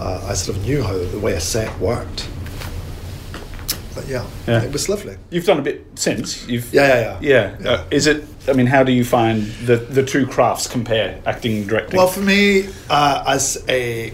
uh, 0.00 0.26
I 0.28 0.34
sort 0.34 0.56
of 0.58 0.64
knew 0.64 0.82
how 0.82 0.98
the 0.98 1.20
way 1.20 1.34
a 1.34 1.40
set 1.40 1.70
worked. 1.78 2.26
But 3.94 4.08
yeah, 4.08 4.24
Yeah. 4.46 4.62
it 4.62 4.72
was 4.72 4.88
lovely. 4.88 5.16
You've 5.30 5.46
done 5.46 5.58
a 5.58 5.62
bit 5.62 5.84
since. 5.94 6.46
You've 6.48 6.72
Yeah, 6.74 6.88
yeah, 6.88 7.18
yeah. 7.20 7.56
yeah. 7.62 7.70
Uh, 7.70 7.84
is 7.90 8.06
it? 8.06 8.24
I 8.48 8.52
mean, 8.52 8.66
how 8.66 8.82
do 8.84 8.92
you 8.92 9.04
find 9.04 9.46
the 9.66 9.76
the 9.76 10.02
two 10.02 10.26
crafts 10.26 10.66
compare, 10.66 11.18
acting 11.26 11.58
and 11.58 11.68
directing? 11.68 11.96
Well, 11.98 12.08
for 12.08 12.20
me, 12.20 12.68
uh, 12.90 13.24
as 13.26 13.62
a 13.68 14.12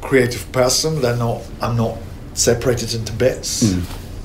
creative 0.00 0.50
person, 0.52 1.00
they're 1.00 1.16
not. 1.16 1.40
I'm 1.60 1.76
not 1.76 1.96
separated 2.34 2.94
into 2.94 3.12
bits. 3.12 3.62
Mm. 3.64 3.82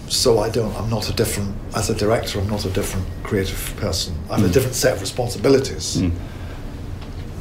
So 0.09 0.39
I 0.39 0.49
don't. 0.49 0.73
I'm 0.75 0.89
not 0.89 1.09
a 1.09 1.13
different. 1.13 1.55
As 1.75 1.89
a 1.89 1.95
director, 1.95 2.39
I'm 2.39 2.49
not 2.49 2.65
a 2.65 2.69
different 2.69 3.05
creative 3.23 3.73
person. 3.77 4.13
I 4.29 4.35
Mm. 4.35 4.41
have 4.41 4.49
a 4.49 4.53
different 4.53 4.75
set 4.75 4.93
of 4.95 5.01
responsibilities. 5.01 6.01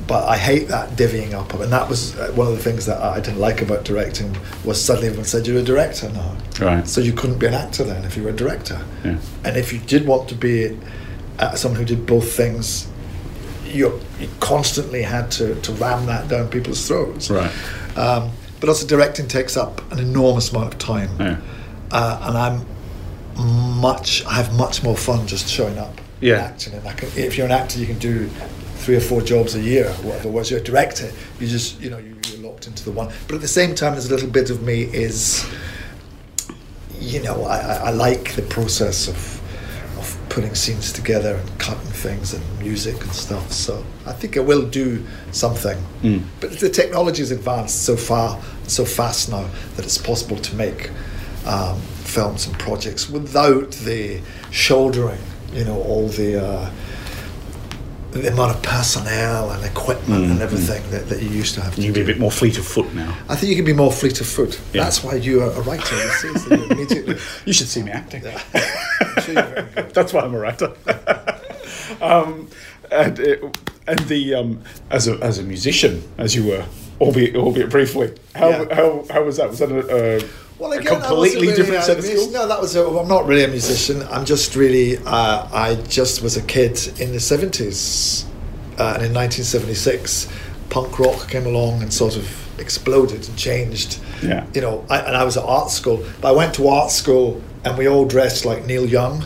But 0.07 0.29
I 0.29 0.37
hate 0.37 0.69
that 0.69 0.91
divvying 0.91 1.33
up, 1.33 1.53
and 1.55 1.73
that 1.73 1.89
was 1.89 2.17
uh, 2.17 2.31
one 2.37 2.47
of 2.47 2.57
the 2.57 2.63
things 2.63 2.87
that 2.87 3.03
I 3.03 3.19
didn't 3.19 3.41
like 3.41 3.61
about 3.61 3.85
directing. 3.85 4.37
Was 4.65 4.81
suddenly 4.83 5.09
everyone 5.09 5.27
said 5.27 5.47
you're 5.49 5.59
a 5.59 5.63
director 5.63 6.09
now, 6.11 6.37
Right. 6.61 6.87
so 6.87 7.01
you 7.01 7.13
couldn't 7.13 7.39
be 7.41 7.47
an 7.47 7.55
actor 7.55 7.83
then 7.83 8.05
if 8.05 8.17
you 8.17 8.23
were 8.23 8.31
a 8.31 8.37
director. 8.37 8.81
Yeah. 9.05 9.19
And 9.45 9.57
if 9.57 9.73
you 9.73 9.81
did 9.81 10.07
want 10.07 10.29
to 10.29 10.37
be 10.37 10.79
uh, 11.41 11.57
someone 11.57 11.81
who 11.81 11.85
did 11.87 12.07
both 12.07 12.33
things, 12.33 12.87
you, 13.65 14.01
you 14.21 14.29
constantly 14.39 15.03
had 15.03 15.29
to, 15.33 15.61
to 15.63 15.73
ram 15.73 16.07
that 16.07 16.29
down 16.29 16.49
people's 16.49 16.87
throats. 16.87 17.29
Right. 17.29 17.51
Um, 17.99 18.31
but 18.61 18.69
also, 18.69 18.87
directing 18.87 19.27
takes 19.27 19.57
up 19.57 19.91
an 19.93 19.99
enormous 19.99 20.51
amount 20.53 20.73
of 20.73 20.79
time. 20.79 21.11
Yeah. 21.19 21.41
Uh, 21.91 22.19
and 22.29 22.39
I'm 22.39 23.81
much, 23.81 24.25
I 24.25 24.35
have 24.35 24.55
much 24.57 24.83
more 24.83 24.97
fun 24.97 25.27
just 25.27 25.49
showing 25.49 25.79
up 25.79 26.01
Yeah. 26.21 26.35
and 26.35 26.43
acting. 26.45 26.73
And 26.75 26.87
I 26.89 26.93
can, 26.93 27.09
if 27.17 27.37
you're 27.37 27.47
an 27.47 27.53
actor, 27.53 27.79
you 27.81 27.87
can 27.87 27.99
do 27.99 28.31
three 28.77 28.97
or 28.97 29.01
four 29.01 29.21
jobs 29.21 29.55
a 29.55 29.61
year, 29.61 29.91
whatever. 30.03 30.29
was 30.29 30.51
you're 30.51 30.61
director, 30.61 31.11
you 31.41 31.47
just, 31.47 31.81
you 31.81 31.91
know, 31.91 31.99
you, 31.99 32.17
you're 32.29 32.49
locked 32.49 32.67
into 32.67 32.85
the 32.85 32.93
one. 32.93 33.13
But 33.27 33.37
at 33.37 33.41
the 33.41 33.49
same 33.49 33.75
time, 33.75 33.93
there's 33.93 34.07
a 34.07 34.15
little 34.15 34.31
bit 34.31 34.51
of 34.51 34.63
me 34.63 34.83
is 34.83 35.45
you 37.01 37.23
know, 37.23 37.45
I, 37.45 37.59
I 37.59 37.75
I 37.75 37.91
like 37.91 38.35
the 38.35 38.43
process 38.43 39.09
of 39.09 39.37
of 39.99 40.19
putting 40.29 40.55
scenes 40.55 40.93
together 40.93 41.37
and 41.37 41.59
cutting 41.59 41.93
things 41.93 42.35
and 42.35 42.59
music 42.59 43.01
and 43.03 43.13
stuff. 43.13 43.53
So 43.53 43.85
I 44.07 44.13
think 44.13 44.37
I 44.37 44.41
will 44.41 44.67
do 44.67 45.05
something. 45.33 45.79
Mm. 46.03 46.25
But 46.41 46.59
the 46.59 46.69
technology 46.69 47.23
has 47.23 47.31
advanced 47.31 47.85
so 47.85 47.97
far, 47.97 48.41
so 48.67 48.85
fast 48.85 49.31
now 49.31 49.49
that 49.77 49.85
it's 49.85 49.99
possible 49.99 50.37
to 50.37 50.55
make 50.57 50.91
um, 51.47 51.81
films 52.05 52.47
and 52.47 52.59
projects 52.59 53.09
without 53.09 53.71
the 53.73 54.21
shouldering, 54.51 55.21
you 55.53 55.65
know, 55.65 55.81
all 55.83 56.09
the 56.09 56.45
uh, 56.45 56.71
the 58.13 58.33
amount 58.33 58.55
of 58.57 58.63
personnel 58.63 59.51
and 59.51 59.65
equipment 59.65 60.25
Mm, 60.25 60.31
and 60.33 60.41
everything 60.41 60.83
that, 60.91 61.09
that 61.09 61.23
you 61.23 61.29
used 61.29 61.55
to 61.55 61.61
have. 61.61 61.75
To 61.75 61.81
You 61.81 61.87
can 61.89 61.95
be 61.95 62.01
a 62.03 62.05
bit 62.05 62.19
more 62.19 62.31
fleet 62.31 62.57
of 62.59 62.67
foot 62.67 62.93
now. 62.95 63.15
I 63.29 63.37
think 63.37 63.51
you 63.51 63.57
can 63.57 63.65
be 63.65 63.73
more 63.73 63.93
fleet 63.93 64.21
of 64.21 64.27
foot. 64.27 64.59
Yeah. 64.73 64.85
That's 64.85 65.03
why 65.05 65.15
you 65.17 65.43
are 65.43 65.51
a 65.51 65.61
writer. 65.63 65.97
You 65.97 67.19
you 67.45 67.53
should 67.53 67.69
see 67.69 67.83
me 67.83 67.91
acting. 67.91 68.23
I'm 68.27 68.39
sure 69.23 69.35
you're 69.35 69.43
very 69.43 69.67
good. 69.75 69.95
That's 69.95 70.13
why 70.13 70.21
I'm 70.23 70.35
a 70.35 70.39
writer. 70.39 70.73
um, 72.01 72.49
and 72.91 73.19
it, 73.19 73.59
and 73.87 73.99
the 74.01 74.35
um, 74.35 74.63
as 74.91 75.09
a 75.09 75.19
as 75.19 75.39
a 75.39 75.43
musician, 75.43 76.03
as 76.19 76.35
you 76.35 76.47
were, 76.47 76.65
albeit 77.01 77.37
albeit 77.37 77.71
briefly, 77.71 78.15
how 78.35 78.49
Yeah. 78.49 78.75
how, 78.75 79.05
how 79.11 79.25
was 79.25 79.37
that? 79.39 79.49
Was 79.51 79.59
that 79.59 79.71
a, 79.73 80.23
a, 80.25 80.29
Well, 80.59 80.73
a 80.73 80.79
again, 80.79 80.95
wasn't 80.95 81.09
completely 81.09 81.41
really 81.49 81.57
different 81.57 81.85
set 81.85 81.99
of 81.99 82.05
skills? 82.05 82.33
No, 82.33 82.49
that 82.49 82.61
was. 82.61 82.75
A, 82.77 82.87
I'm 82.87 83.09
not 83.09 83.27
really 83.27 83.45
a 83.45 83.49
musician. 83.49 84.03
I'm 84.11 84.25
just 84.25 84.57
really. 84.57 84.97
Uh, 84.99 85.49
I 85.53 85.75
just 85.89 86.23
was 86.23 86.37
a 86.37 86.43
kid 86.43 86.79
in 86.99 87.13
the 87.13 87.19
'70s, 87.19 88.25
uh, 88.79 88.95
and 88.97 89.05
in 89.05 89.13
1976, 89.15 90.29
punk 90.71 90.99
rock 90.99 91.29
came 91.29 91.47
along 91.47 91.83
and 91.83 91.93
sort 91.93 92.17
of 92.17 92.59
exploded 92.59 93.29
and 93.29 93.37
changed. 93.37 93.99
Yeah. 94.23 94.47
You 94.55 94.63
know, 94.63 94.87
I, 94.89 95.01
and 95.01 95.17
I 95.17 95.25
was 95.25 95.37
at 95.37 95.45
art 95.45 95.71
school. 95.71 96.03
But 96.21 96.29
I 96.29 96.33
went 96.33 96.55
to 96.55 96.69
art 96.69 96.91
school, 96.91 97.43
and 97.65 97.77
we 97.77 97.87
all 97.89 98.07
dressed 98.07 98.45
like 98.47 98.65
Neil 98.65 98.87
Young. 98.87 99.25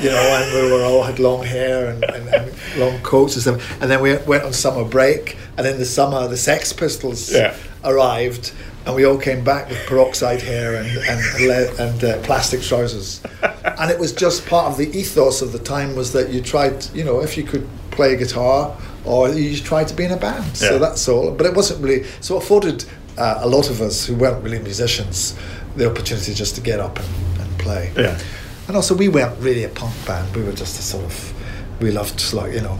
You 0.00 0.10
know, 0.10 0.20
and 0.20 0.52
we 0.66 0.72
were 0.72 0.82
all 0.84 1.04
had 1.04 1.18
long 1.20 1.44
hair 1.44 1.88
and, 1.88 2.02
and, 2.04 2.28
and 2.28 2.52
long 2.78 2.98
coats 3.02 3.34
and 3.36 3.42
stuff. 3.42 3.80
And 3.82 3.88
then 3.90 4.02
we 4.02 4.16
went 4.16 4.42
on 4.42 4.52
summer 4.52 4.84
break, 4.84 5.36
and 5.56 5.66
in 5.66 5.78
the 5.78 5.84
summer, 5.84 6.26
the 6.26 6.36
Sex 6.36 6.72
Pistols 6.72 7.32
Yeah. 7.32 7.54
arrived, 7.84 8.52
and 8.86 8.94
we 8.94 9.04
all 9.06 9.18
came 9.18 9.42
back 9.44 9.68
with 9.68 9.78
peroxide 9.86 10.42
hair 10.42 10.74
and 10.76 10.86
and, 10.86 11.20
le- 11.48 11.86
and 11.86 12.04
uh, 12.04 12.18
plastic 12.22 12.60
trousers. 12.62 13.22
and 13.42 13.90
it 13.90 13.98
was 13.98 14.12
just 14.12 14.46
part 14.46 14.66
of 14.70 14.76
the 14.76 14.88
ethos 14.98 15.42
of 15.42 15.52
the 15.52 15.58
time 15.58 15.96
was 15.96 16.12
that 16.12 16.30
you 16.30 16.40
tried, 16.40 16.84
you 16.94 17.04
know, 17.04 17.20
if 17.20 17.36
you 17.36 17.42
could 17.44 17.66
play 17.90 18.16
guitar, 18.16 18.76
or 19.04 19.28
you 19.30 19.56
tried 19.56 19.88
to 19.88 19.94
be 19.94 20.04
in 20.04 20.12
a 20.12 20.16
band. 20.16 20.44
Yeah. 20.46 20.52
So 20.70 20.78
that's 20.78 21.08
all. 21.08 21.30
But 21.32 21.46
it 21.46 21.54
wasn't 21.54 21.82
really. 21.82 22.04
So 22.20 22.36
it 22.36 22.42
afforded 22.44 22.84
uh, 23.16 23.38
a 23.42 23.48
lot 23.48 23.70
of 23.70 23.80
us 23.80 24.06
who 24.06 24.14
weren't 24.16 24.42
really 24.42 24.58
musicians 24.58 25.36
the 25.76 25.88
opportunity 25.90 26.34
just 26.34 26.54
to 26.56 26.60
get 26.60 26.80
up 26.80 26.98
and, 26.98 27.08
and 27.40 27.58
play. 27.58 27.92
Yeah. 27.96 28.18
And 28.66 28.76
also, 28.76 28.94
we 28.94 29.08
weren't 29.08 29.38
really 29.40 29.64
a 29.64 29.68
punk 29.68 29.94
band. 30.06 30.34
We 30.34 30.42
were 30.42 30.52
just 30.52 30.78
a 30.78 30.82
sort 30.82 31.04
of, 31.04 31.34
we 31.82 31.90
loved 31.90 32.32
like 32.32 32.54
you 32.54 32.60
know, 32.62 32.78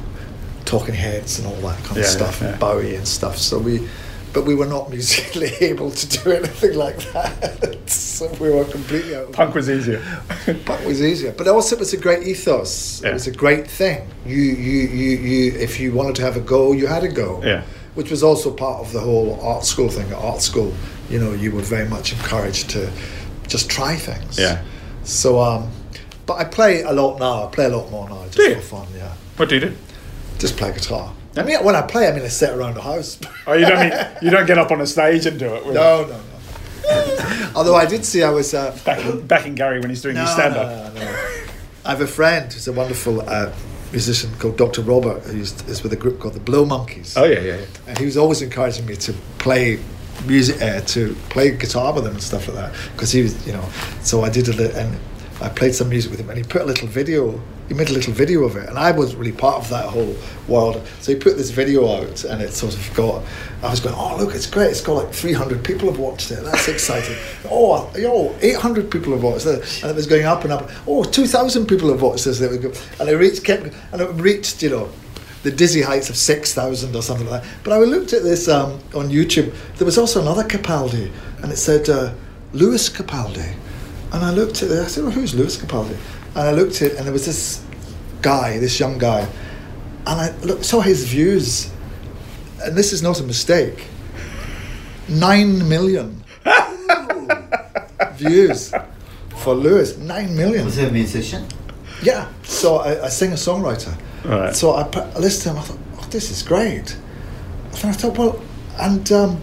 Talking 0.65 0.95
Heads 0.95 1.39
and 1.39 1.47
all 1.49 1.57
that 1.69 1.79
kind 1.85 1.97
Yeah, 1.97 2.03
of 2.05 2.09
stuff, 2.09 2.41
yeah. 2.41 2.49
and 2.51 2.61
Bowie 2.61 2.95
and 2.97 3.07
stuff. 3.07 3.37
So 3.37 3.59
we, 3.59 3.87
but 4.35 4.45
we 4.45 4.55
were 4.55 4.67
not 4.67 4.91
musically 4.91 5.53
able 5.61 5.91
to 5.91 6.07
do 6.23 6.33
anything 6.33 6.75
like 6.75 6.99
that. 7.13 7.79
so 7.89 8.29
we 8.41 8.51
were 8.51 8.65
completely 8.65 9.15
out. 9.17 9.25
of- 9.29 9.33
Punk 9.33 9.55
was 9.55 9.71
easier. 9.71 10.03
Punk 10.67 10.85
was 10.85 11.01
easier, 11.01 11.33
but 11.33 11.47
also 11.49 11.77
it 11.77 11.79
was 11.79 11.93
a 11.95 11.97
great 11.97 12.27
ethos. 12.27 13.01
Yeah. 13.03 13.11
It 13.11 13.13
was 13.15 13.27
a 13.27 13.33
great 13.33 13.67
thing. 13.67 14.07
You, 14.27 14.37
you, 14.37 14.89
you, 14.89 15.11
you. 15.19 15.53
If 15.59 15.81
you 15.81 15.93
wanted 15.93 16.17
to 16.17 16.23
have 16.23 16.37
a 16.37 16.41
go, 16.41 16.73
you 16.73 16.87
had 16.87 17.05
a 17.05 17.09
go. 17.09 17.43
Yeah. 17.43 17.63
Which 17.95 18.11
was 18.11 18.23
also 18.25 18.53
part 18.53 18.81
of 18.85 18.93
the 18.93 19.01
whole 19.01 19.41
art 19.41 19.65
school 19.65 19.89
thing. 19.89 20.07
At 20.11 20.19
art 20.19 20.41
school, 20.43 20.75
you 21.09 21.21
know, 21.21 21.33
you 21.33 21.53
were 21.53 21.63
very 21.63 21.89
much 21.89 22.13
encouraged 22.13 22.71
to 22.71 22.91
just 23.47 23.71
try 23.71 23.95
things. 23.97 24.37
Yeah. 24.39 24.65
So, 25.05 25.39
um, 25.41 25.71
but 26.27 26.35
I 26.35 26.45
play 26.45 26.83
a 26.83 26.93
lot 26.93 27.19
now. 27.21 27.47
I 27.47 27.51
play 27.51 27.67
a 27.67 27.69
lot 27.77 27.91
more 27.91 28.09
now, 28.09 28.25
just 28.25 28.37
Do 28.39 28.43
you? 28.43 28.55
for 28.57 28.79
fun. 28.79 28.87
Yeah, 28.97 29.13
What 29.37 29.49
do 29.49 29.55
you 29.55 29.61
do? 29.61 29.77
just 30.39 30.57
play 30.57 30.73
guitar. 30.73 31.13
I 31.37 31.43
mean, 31.43 31.65
when 31.65 31.75
I 31.75 31.83
play, 31.83 32.09
I 32.09 32.13
mean, 32.13 32.23
I 32.23 32.29
sit 32.29 32.51
around 32.51 32.75
the 32.75 32.83
house. 32.83 33.19
Oh, 33.47 33.55
you 33.55 33.67
don't 33.67 33.81
mean 33.81 33.93
you 34.23 34.31
don't 34.31 34.47
get 34.47 34.57
up 34.59 34.71
on 34.71 34.81
a 34.81 34.87
stage 34.87 35.27
and 35.27 35.39
do 35.39 35.53
it. 35.55 35.67
no, 35.67 36.05
no, 36.07 36.07
no. 36.07 37.51
Although 37.57 37.75
I 37.75 37.87
did 37.87 38.05
see, 38.05 38.23
I 38.23 38.31
was. 38.31 38.55
Uh, 38.55 38.77
Back 38.85 39.05
in, 39.05 39.27
back 39.27 39.47
in 39.47 39.55
Gary 39.55 39.81
when 39.81 39.91
he's 39.91 40.03
doing 40.03 40.15
no, 40.17 40.23
his 40.23 40.31
stand 40.31 40.55
up. 40.57 40.95
no, 40.95 41.01
no. 41.01 41.17
I 41.85 41.91
have 41.91 42.01
a 42.01 42.07
friend 42.07 42.53
who's 42.53 42.69
a 42.69 42.73
wonderful 42.73 43.21
uh, 43.29 43.53
musician 43.93 44.31
called 44.39 44.57
Dr. 44.57 44.83
Robert, 44.83 45.23
who 45.25 45.39
is 45.41 45.61
is 45.69 45.83
with 45.83 45.93
a 45.93 45.97
group 45.97 46.19
called 46.21 46.35
the 46.35 46.41
Blow 46.41 46.65
Monkeys. 46.65 47.17
Oh 47.17 47.25
yeah, 47.25 47.41
yeah, 47.41 47.57
yeah. 47.57 47.65
and 47.89 47.99
he 47.99 48.05
was 48.05 48.17
always 48.17 48.41
encouraging 48.43 48.87
me 48.87 48.97
to 48.97 49.13
play 49.39 49.79
music, 50.27 50.61
uh, 50.63 50.81
to 50.83 51.15
play 51.31 51.51
guitar 51.57 51.93
with 51.93 52.07
him 52.07 52.13
and 52.13 52.23
stuff 52.23 52.47
like 52.49 52.57
that. 52.57 52.73
Because 52.93 53.11
he 53.13 53.23
was, 53.23 53.47
you 53.47 53.53
know, 53.53 53.65
so 54.03 54.23
I 54.23 54.31
did 54.31 54.49
a 54.49 54.53
little, 54.53 54.77
and 54.77 54.99
I 55.43 55.49
played 55.49 55.75
some 55.75 55.89
music 55.89 56.11
with 56.11 56.21
him, 56.21 56.29
and 56.29 56.39
he 56.39 56.45
put 56.45 56.63
a 56.63 56.67
little 56.67 56.89
video. 56.89 57.41
He 57.69 57.75
made 57.75 57.89
a 57.89 57.93
little 57.93 58.13
video 58.13 58.45
of 58.45 58.57
it, 58.57 58.69
and 58.69 58.79
I 58.79 58.91
wasn't 58.91 59.21
really 59.21 59.33
part 59.33 59.57
of 59.57 59.71
that 59.71 59.87
whole 59.87 60.15
world. 60.49 60.87
So 61.01 61.13
he 61.13 61.19
put 61.19 61.37
this 61.37 61.51
video 61.51 61.89
out, 61.91 62.25
and 62.25 62.43
it 62.43 62.53
sort 62.53 62.75
of 62.75 62.95
got. 62.95 63.25
I 63.63 63.71
was 63.71 63.81
going, 63.81 63.95
oh 63.97 64.17
look, 64.19 64.35
it's 64.35 64.47
great! 64.47 64.71
It's 64.71 64.83
got 64.83 64.95
like 64.95 65.13
300 65.13 65.65
people 65.65 65.89
have 65.89 65.99
watched 65.99 66.31
it. 66.31 66.45
That's 66.45 66.69
exciting. 66.69 67.17
oh, 67.51 67.91
yo, 67.97 68.37
800 68.43 68.91
people 68.91 69.13
have 69.13 69.23
watched 69.23 69.47
it, 69.47 69.83
and 69.83 69.91
it 69.91 69.95
was 69.95 70.07
going 70.07 70.27
up 70.27 70.45
and 70.45 70.53
up. 70.53 70.71
Oh, 70.87 71.05
2,000 71.05 71.67
people 71.67 71.89
have 71.91 72.03
watched 72.03 72.27
this. 72.27 72.41
And 72.41 73.09
it 73.09 73.17
reached, 73.17 73.45
kept, 73.45 73.75
and 73.93 74.01
it 74.01 74.11
reached, 74.11 74.63
you 74.63 74.71
know, 74.71 74.91
the 75.45 75.51
dizzy 75.51 75.83
heights 75.83 76.11
of 76.11 76.17
6,000 76.17 76.97
or 76.97 77.03
something 77.03 77.29
like 77.29 77.43
that. 77.43 77.51
But 77.63 77.75
I 77.75 77.79
looked 77.79 78.13
at 78.13 78.23
this 78.23 78.49
um, 78.49 78.73
on 78.95 79.11
YouTube. 79.11 79.55
There 79.77 79.85
was 79.85 79.99
also 79.99 80.21
another 80.21 80.43
Capaldi, 80.43 81.11
and 81.43 81.53
it 81.53 81.57
said 81.57 81.89
uh, 81.89 82.13
Lewis 82.53 82.89
Capaldi. 82.89 83.55
And 84.13 84.25
I 84.25 84.31
looked 84.31 84.63
at 84.63 84.71
it, 84.71 84.79
I 84.79 84.87
said, 84.87 85.05
well, 85.05 85.13
who's 85.13 85.35
Lewis 85.35 85.57
Capaldi? 85.57 85.97
And 86.35 86.49
I 86.49 86.53
looked 86.53 86.83
at 86.83 86.93
it, 86.93 86.97
and 86.97 87.07
there 87.07 87.13
was 87.13 87.27
this 87.27 87.65
guy, 88.23 88.59
this 88.59 88.81
young 88.81 88.99
guy, 88.99 89.29
and 90.07 90.21
I 90.21 90.37
look, 90.39 90.65
saw 90.65 90.81
his 90.81 91.05
views, 91.05 91.71
and 92.63 92.77
this 92.77 92.93
is 92.93 93.03
not 93.03 93.21
a 93.21 93.23
mistake. 93.23 93.87
Nine 95.09 95.69
million 95.69 96.25
views 98.13 98.73
for 99.37 99.55
Lewis. 99.55 99.97
Nine 99.99 100.37
million. 100.37 100.65
Was 100.65 100.77
he 100.77 100.85
a 100.85 100.91
musician? 100.91 101.47
Yeah. 102.03 102.29
So 102.43 102.77
I, 102.77 103.05
I 103.05 103.09
sing 103.09 103.33
a 103.33 103.37
songwriter. 103.37 103.97
Right. 104.25 104.55
So 104.55 104.75
I, 104.75 104.85
put, 104.85 105.05
I 105.05 105.19
listened 105.19 105.43
to 105.43 105.51
him. 105.51 105.59
I 105.59 105.63
thought, 105.63 105.79
oh, 105.99 106.09
this 106.11 106.31
is 106.31 106.43
great. 106.43 106.97
And 107.77 107.85
I 107.85 107.93
thought, 107.93 108.17
well, 108.17 108.41
and 108.79 109.11
um, 109.13 109.41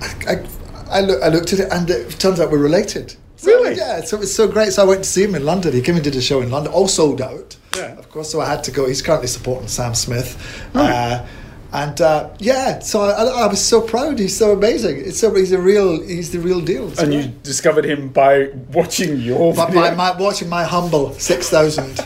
I, 0.00 0.06
I, 0.28 0.46
I, 0.88 1.00
look, 1.00 1.22
I 1.22 1.28
looked 1.28 1.52
at 1.52 1.60
it, 1.60 1.72
and 1.72 1.90
it 1.90 2.10
turns 2.18 2.40
out 2.40 2.50
we're 2.50 2.58
related. 2.58 3.14
So, 3.40 3.50
Really? 3.50 3.76
Yeah. 3.76 4.02
So 4.02 4.18
it 4.18 4.20
was 4.20 4.34
so 4.34 4.46
great. 4.46 4.74
So 4.74 4.82
I 4.82 4.84
went 4.84 5.02
to 5.02 5.08
see 5.08 5.24
him 5.24 5.34
in 5.34 5.46
London. 5.46 5.72
He 5.72 5.80
came 5.80 5.94
and 5.94 6.04
did 6.04 6.14
a 6.14 6.20
show 6.20 6.42
in 6.42 6.50
London, 6.50 6.74
all 6.74 6.88
sold 6.88 7.22
out. 7.22 7.56
Yeah. 7.74 7.96
Of 7.96 8.10
course. 8.10 8.30
So 8.30 8.38
I 8.38 8.46
had 8.46 8.62
to 8.64 8.70
go. 8.70 8.86
He's 8.86 9.00
currently 9.00 9.28
supporting 9.28 9.66
Sam 9.66 9.94
Smith. 9.94 10.36
Right. 10.74 10.90
Uh, 10.90 11.26
and 11.72 11.98
uh, 12.02 12.30
yeah, 12.38 12.80
so 12.80 13.00
I, 13.00 13.44
I 13.44 13.46
was 13.46 13.64
so 13.64 13.80
proud. 13.80 14.18
He's 14.18 14.36
so 14.36 14.52
amazing. 14.52 14.98
It's 14.98 15.18
so 15.18 15.34
he's 15.34 15.52
a 15.52 15.60
real. 15.60 16.02
He's 16.02 16.32
the 16.32 16.40
real 16.40 16.60
deal. 16.60 16.92
And 16.98 17.14
you 17.14 17.28
discovered 17.42 17.86
him 17.86 18.08
by 18.08 18.50
watching 18.72 19.18
your 19.20 19.54
video. 19.54 19.74
by 19.74 19.94
my, 19.94 20.14
watching 20.18 20.48
my 20.50 20.64
humble 20.64 21.12
6,000 21.12 21.86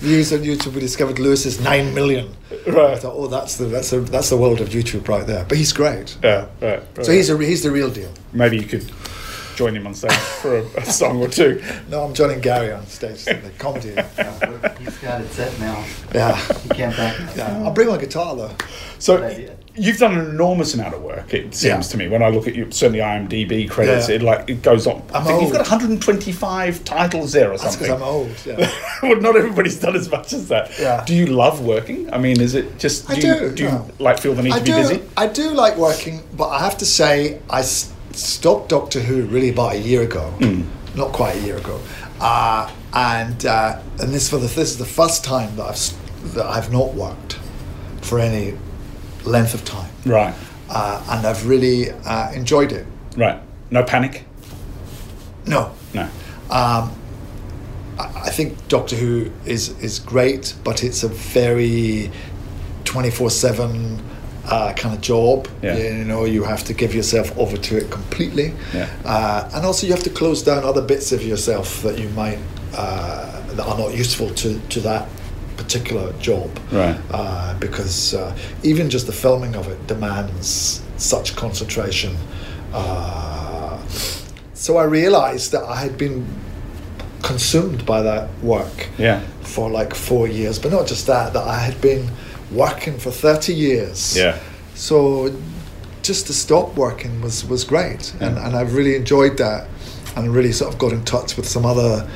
views 0.00 0.32
on 0.32 0.40
YouTube, 0.40 0.74
we 0.74 0.80
discovered 0.80 1.18
Lewis's 1.18 1.60
9 1.60 1.94
million. 1.94 2.34
I 2.50 2.70
right. 2.70 2.98
thought, 2.98 3.14
oh, 3.14 3.28
that's 3.28 3.56
the, 3.56 3.66
that's, 3.66 3.90
the, 3.90 4.00
that's 4.00 4.28
the 4.28 4.36
world 4.36 4.60
of 4.60 4.70
YouTube 4.70 5.08
right 5.08 5.26
there. 5.26 5.44
But 5.44 5.56
he's 5.56 5.72
great. 5.72 6.18
Yeah, 6.22 6.48
right. 6.60 6.82
right. 6.96 7.06
So 7.06 7.12
he's, 7.12 7.30
a, 7.30 7.38
he's 7.38 7.62
the 7.62 7.70
real 7.70 7.90
deal. 7.90 8.12
maybe 8.32 8.58
you 8.58 8.66
could 8.66 8.90
join 9.56 9.76
him 9.76 9.86
on 9.86 9.94
stage 9.94 10.12
for 10.12 10.58
a, 10.58 10.62
a 10.78 10.84
song 10.84 11.22
or 11.22 11.28
two. 11.28 11.62
No, 11.88 12.04
I'm 12.04 12.14
joining 12.14 12.40
Gary 12.40 12.72
on 12.72 12.86
stage, 12.86 13.24
the 13.24 13.50
comedy. 13.58 13.90
Yeah. 13.96 14.74
He's 14.78 14.98
got 14.98 15.20
it 15.20 15.30
set 15.30 15.58
now. 15.60 15.84
yeah. 16.14 16.36
He 16.62 16.68
can't 16.70 16.96
back 16.96 17.20
up. 17.20 17.36
yeah. 17.36 17.62
I'll 17.64 17.72
bring 17.72 17.88
my 17.88 17.98
guitar 17.98 18.34
though. 18.36 18.54
So 18.98 19.28
you've 19.74 19.98
done 19.98 20.16
an 20.18 20.26
enormous 20.30 20.74
amount 20.74 20.94
of 20.94 21.02
work. 21.02 21.32
It 21.34 21.54
seems 21.54 21.64
Yeah. 21.64 21.80
to 21.80 21.96
me 21.96 22.08
when 22.08 22.22
I 22.22 22.28
look 22.28 22.46
at 22.46 22.54
you, 22.54 22.70
certainly 22.70 23.00
IMDb 23.00 23.68
credits, 23.68 24.08
Yeah. 24.08 24.16
it 24.16 24.22
like 24.22 24.48
it 24.50 24.62
goes 24.62 24.86
on. 24.86 25.02
I 25.12 25.18
I'm 25.18 25.24
think 25.24 25.42
you've 25.42 25.52
got 25.52 25.60
125 25.68 26.84
titles 26.84 27.32
there 27.32 27.48
or 27.52 27.58
That's 27.58 27.62
something. 27.76 27.80
because 27.88 28.00
I'm 28.02 28.06
old. 28.08 28.30
Yeah. 28.46 28.70
well, 29.02 29.20
not 29.20 29.36
everybody's 29.36 29.80
done 29.80 29.96
as 29.96 30.10
much 30.10 30.32
as 30.32 30.48
that. 30.48 30.70
Yeah. 30.78 31.02
Do 31.04 31.14
you 31.14 31.26
love 31.26 31.60
working? 31.62 32.12
I 32.12 32.18
mean, 32.18 32.40
is 32.40 32.54
it 32.54 32.78
just 32.78 33.08
I 33.10 33.18
do 33.18 33.26
you, 33.26 33.34
do, 33.38 33.54
do 33.54 33.62
you 33.64 33.84
like 33.98 34.18
feel 34.18 34.34
the 34.34 34.42
need 34.42 34.52
I 34.52 34.58
to 34.58 34.64
be 34.64 34.70
do, 34.72 34.76
busy? 34.76 35.02
I 35.16 35.26
do 35.26 35.50
like 35.50 35.76
working, 35.76 36.22
but 36.36 36.48
I 36.48 36.60
have 36.60 36.76
to 36.78 36.86
say, 36.86 37.40
I 37.50 37.60
s- 37.60 37.92
stopped 38.16 38.68
Doctor 38.68 39.00
Who 39.00 39.22
really 39.22 39.50
about 39.50 39.72
a 39.74 39.78
year 39.78 40.02
ago, 40.02 40.30
Hmm. 40.38 40.62
not 40.94 41.12
quite 41.12 41.36
a 41.36 41.40
year 41.40 41.56
ago, 41.56 41.80
uh, 42.20 42.70
and 42.92 43.44
uh, 43.46 43.78
and 44.00 44.12
this 44.12 44.28
for 44.28 44.36
the 44.38 44.46
this 44.46 44.70
is 44.70 44.78
the 44.78 44.84
first 44.84 45.24
time 45.24 45.56
that 45.56 45.66
I've 45.66 46.34
that 46.34 46.46
I've 46.46 46.70
not 46.72 46.94
worked 46.94 47.38
for 48.02 48.18
any 48.18 48.54
length 49.24 49.54
of 49.54 49.64
time, 49.64 49.90
Right, 50.04 50.34
uh, 50.68 51.02
and 51.10 51.26
I've 51.26 51.46
really 51.46 51.90
uh, 51.90 52.32
enjoyed 52.32 52.72
it. 52.72 52.86
right. 53.16 53.40
No 53.70 53.82
panic. 53.82 54.24
No, 55.46 55.72
No. 55.94 56.02
um, 56.50 56.92
I, 57.98 58.04
I 58.26 58.30
think 58.30 58.68
Doctor 58.68 58.96
Who 58.96 59.30
is 59.46 59.70
is 59.80 59.98
great, 59.98 60.54
but 60.64 60.84
it's 60.84 61.02
a 61.02 61.08
very 61.08 62.10
twenty 62.84 63.10
four 63.10 63.30
seven 63.30 64.02
kind 64.48 64.94
of 64.94 65.00
job. 65.00 65.48
Yeah. 65.62 65.76
You 65.76 66.04
know, 66.04 66.24
you 66.24 66.44
have 66.44 66.64
to 66.64 66.74
give 66.74 66.94
yourself 66.94 67.36
over 67.38 67.56
to 67.56 67.76
it 67.76 67.90
completely, 67.90 68.52
Yeah. 68.74 68.88
uh, 69.04 69.48
and 69.54 69.64
also 69.64 69.86
you 69.86 69.92
have 69.92 70.02
to 70.04 70.10
close 70.10 70.42
down 70.42 70.64
other 70.64 70.82
bits 70.82 71.12
of 71.12 71.22
yourself 71.22 71.82
that 71.82 71.98
you 71.98 72.08
might 72.10 72.38
uh, 72.76 73.40
that 73.56 73.66
are 73.66 73.78
not 73.78 73.94
useful 73.94 74.30
to 74.30 74.58
to 74.70 74.80
that 74.80 75.06
particular 75.56 76.12
job. 76.20 76.48
Right. 76.72 76.96
Uh, 77.10 77.54
because 77.58 78.14
uh, 78.14 78.34
even 78.62 78.90
just 78.90 79.06
the 79.06 79.12
filming 79.12 79.54
of 79.56 79.68
it 79.68 79.86
demands 79.86 80.80
such 80.96 81.36
concentration. 81.36 82.16
Uh, 82.72 83.78
so 84.54 84.76
I 84.78 84.84
realised 84.84 85.52
that 85.52 85.62
I 85.64 85.76
had 85.76 85.96
been 85.98 86.26
consumed 87.22 87.84
by 87.86 88.02
that 88.02 88.28
work 88.42 88.88
Yeah. 88.98 89.20
for 89.42 89.70
like 89.70 89.94
four 89.94 90.26
years, 90.26 90.58
but 90.58 90.72
not 90.72 90.86
just 90.88 91.06
that, 91.06 91.32
that 91.34 91.46
I 91.46 91.58
had 91.58 91.80
been 91.80 92.08
working 92.54 92.98
for 92.98 93.10
30 93.10 93.54
years. 93.54 94.16
Yeah. 94.16 94.38
So 94.74 95.34
just 96.02 96.26
to 96.26 96.32
stop 96.32 96.74
working 96.76 97.20
was, 97.20 97.44
was 97.44 97.64
great. 97.64 98.12
And, 98.20 98.38
and 98.38 98.56
I 98.56 98.62
really 98.62 98.96
enjoyed 98.96 99.38
that 99.38 99.68
and 100.16 100.34
really 100.34 100.52
sort 100.52 100.72
of 100.72 100.78
got 100.78 100.92
in 100.92 101.04
touch 101.04 101.36
with 101.36 101.48
some 101.48 101.64
other 101.64 102.08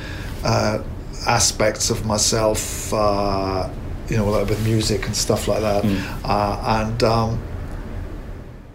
uh, 0.43 0.83
aspects 1.25 1.89
of 1.89 2.05
myself, 2.05 2.93
uh, 2.93 3.69
you 4.09 4.17
know, 4.17 4.29
like 4.29 4.49
with 4.49 4.63
music 4.63 5.05
and 5.05 5.15
stuff 5.15 5.47
like 5.47 5.61
that. 5.61 5.85
Uh, 6.23 6.81
and 6.83 7.03
um, 7.03 7.41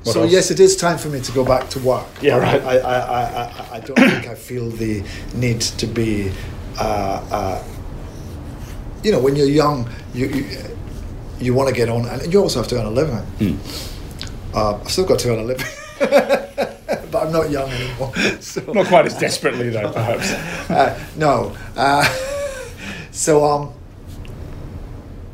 so 0.03 0.23
else? 0.23 0.33
yes, 0.33 0.51
it 0.51 0.61
is 0.61 0.77
time 0.77 0.99
for 0.99 1.09
me 1.09 1.21
to 1.21 1.33
go 1.33 1.45
back 1.45 1.69
to 1.71 1.79
work. 1.81 2.07
Yeah, 2.21 2.39
right. 2.39 2.61
I, 2.63 2.79
I, 2.79 2.99
I, 2.99 3.23
I, 3.23 3.69
I 3.73 3.81
don't 3.81 3.97
think 4.11 4.29
I 4.29 4.35
feel 4.35 4.71
the 4.71 5.03
need 5.35 5.61
to 5.61 5.87
be, 5.87 6.33
uh, 6.79 7.25
uh, 7.31 7.65
you 9.03 9.13
know, 9.13 9.21
when 9.21 9.37
you're 9.37 9.47
young, 9.47 9.89
you 10.15 10.27
you, 10.27 10.45
you 11.45 11.55
want 11.55 11.69
to 11.69 11.75
get 11.75 11.89
on, 11.89 12.07
and 12.07 12.33
you 12.33 12.41
also 12.41 12.61
have 12.61 12.69
to 12.69 12.79
earn 12.79 12.87
a 12.87 12.91
living. 12.91 13.17
Hmm. 13.17 14.57
Uh, 14.57 14.77
I've 14.77 14.91
still 14.91 15.07
got 15.07 15.19
to 15.21 15.31
earn 15.33 15.39
a 15.39 15.45
living, 15.45 15.67
but 15.99 17.27
I'm 17.27 17.33
not 17.33 17.51
young 17.51 17.71
anymore. 17.71 18.13
So, 18.41 18.61
Not 18.73 18.87
quite 18.87 19.07
as 19.07 19.17
desperately, 19.19 19.71
though, 19.71 19.91
perhaps. 19.93 20.31
uh, 20.71 20.99
no. 21.17 21.57
Uh, 21.77 22.05
so 23.11 23.45
um. 23.45 23.73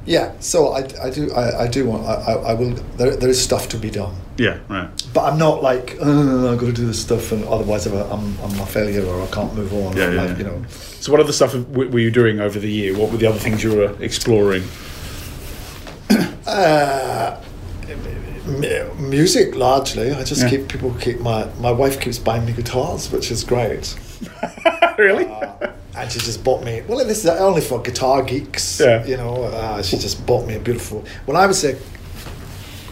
Yeah, 0.07 0.33
so 0.41 0.69
I, 0.73 0.89
I 1.05 1.11
do 1.11 1.31
I, 1.33 1.65
I 1.65 1.69
do 1.69 1.85
want 1.85 2.07
I, 2.07 2.15
I, 2.15 2.33
I 2.33 2.55
will 2.55 2.71
there, 2.97 3.15
there 3.15 3.29
is 3.29 3.43
stuff 3.43 3.69
to 3.69 3.77
be 3.77 3.91
done 3.91 4.15
Yeah, 4.39 4.57
right. 4.71 4.89
but 5.13 5.31
I'm 5.31 5.39
not 5.39 5.63
like 5.63 5.99
oh, 6.01 6.51
I've 6.51 6.59
got 6.59 6.65
to 6.65 6.73
do 6.73 6.87
this 6.87 7.03
stuff 7.03 7.31
and 7.31 7.45
otherwise 7.45 7.85
I'm 7.87 7.93
a, 7.93 8.05
I'm, 8.11 8.39
I'm 8.41 8.59
a 8.59 8.65
failure 8.65 9.05
or 9.05 9.21
I 9.23 9.27
can't 9.27 9.53
move 9.55 9.71
on 9.75 9.95
Yeah, 9.99 10.11
yeah, 10.11 10.23
like, 10.23 10.31
yeah. 10.31 10.37
you 10.39 10.45
know 10.45 10.65
So, 11.01 11.13
what 11.13 11.21
other 11.21 11.33
stuff 11.35 11.55
were 11.55 11.99
you 11.99 12.11
doing 12.11 12.41
over 12.41 12.59
the 12.59 12.71
year? 12.71 12.97
What 12.97 13.11
were 13.13 13.19
the 13.19 13.27
other 13.27 13.39
things 13.39 13.63
you 13.63 13.75
were 13.77 13.95
exploring? 14.03 14.63
Uh, 16.49 17.41
m- 18.47 19.11
music 19.11 19.55
largely 19.55 20.13
I 20.13 20.23
just 20.25 20.43
Yeah. 20.43 20.51
keep 20.51 20.69
people 20.69 20.95
keep 21.01 21.21
my 21.21 21.47
my 21.61 21.71
wife 21.71 22.01
keeps 22.01 22.19
buying 22.19 22.45
me 22.47 22.53
guitars 22.53 23.11
which 23.13 23.31
is 23.31 23.45
great 23.45 23.95
really? 24.99 25.27
and 25.97 26.11
she 26.13 26.19
just 26.21 26.43
bought 26.45 26.65
me 26.65 26.83
well 26.89 27.05
this 27.07 27.19
is 27.25 27.27
only 27.27 27.61
for 27.61 27.81
guitar 27.83 28.23
geeks 28.23 28.81
Yeah. 28.81 29.05
you 29.05 29.17
know 29.17 29.45
uh, 29.45 29.83
she 29.83 29.97
just 29.99 30.25
bought 30.27 30.47
me 30.47 30.55
a 30.57 30.61
beautiful 30.61 31.05
when 31.27 31.37
I 31.37 31.47
was 31.47 31.65
a 31.65 31.75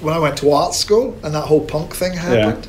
when 0.00 0.12
I 0.14 0.18
went 0.18 0.36
to 0.38 0.50
art 0.52 0.74
school 0.74 1.16
and 1.22 1.34
that 1.34 1.42
whole 1.46 1.60
punk 1.64 1.94
thing 1.94 2.12
happened 2.14 2.68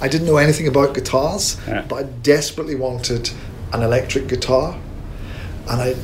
I 0.00 0.08
didn't 0.08 0.26
know 0.26 0.36
anything 0.36 0.68
about 0.68 0.94
guitars 0.94 1.56
Yeah. 1.66 1.84
but 1.88 1.96
I 1.96 2.02
desperately 2.22 2.74
wanted 2.76 3.30
an 3.72 3.82
electric 3.82 4.28
guitar 4.28 4.76
and 5.68 5.80
I 5.80 5.94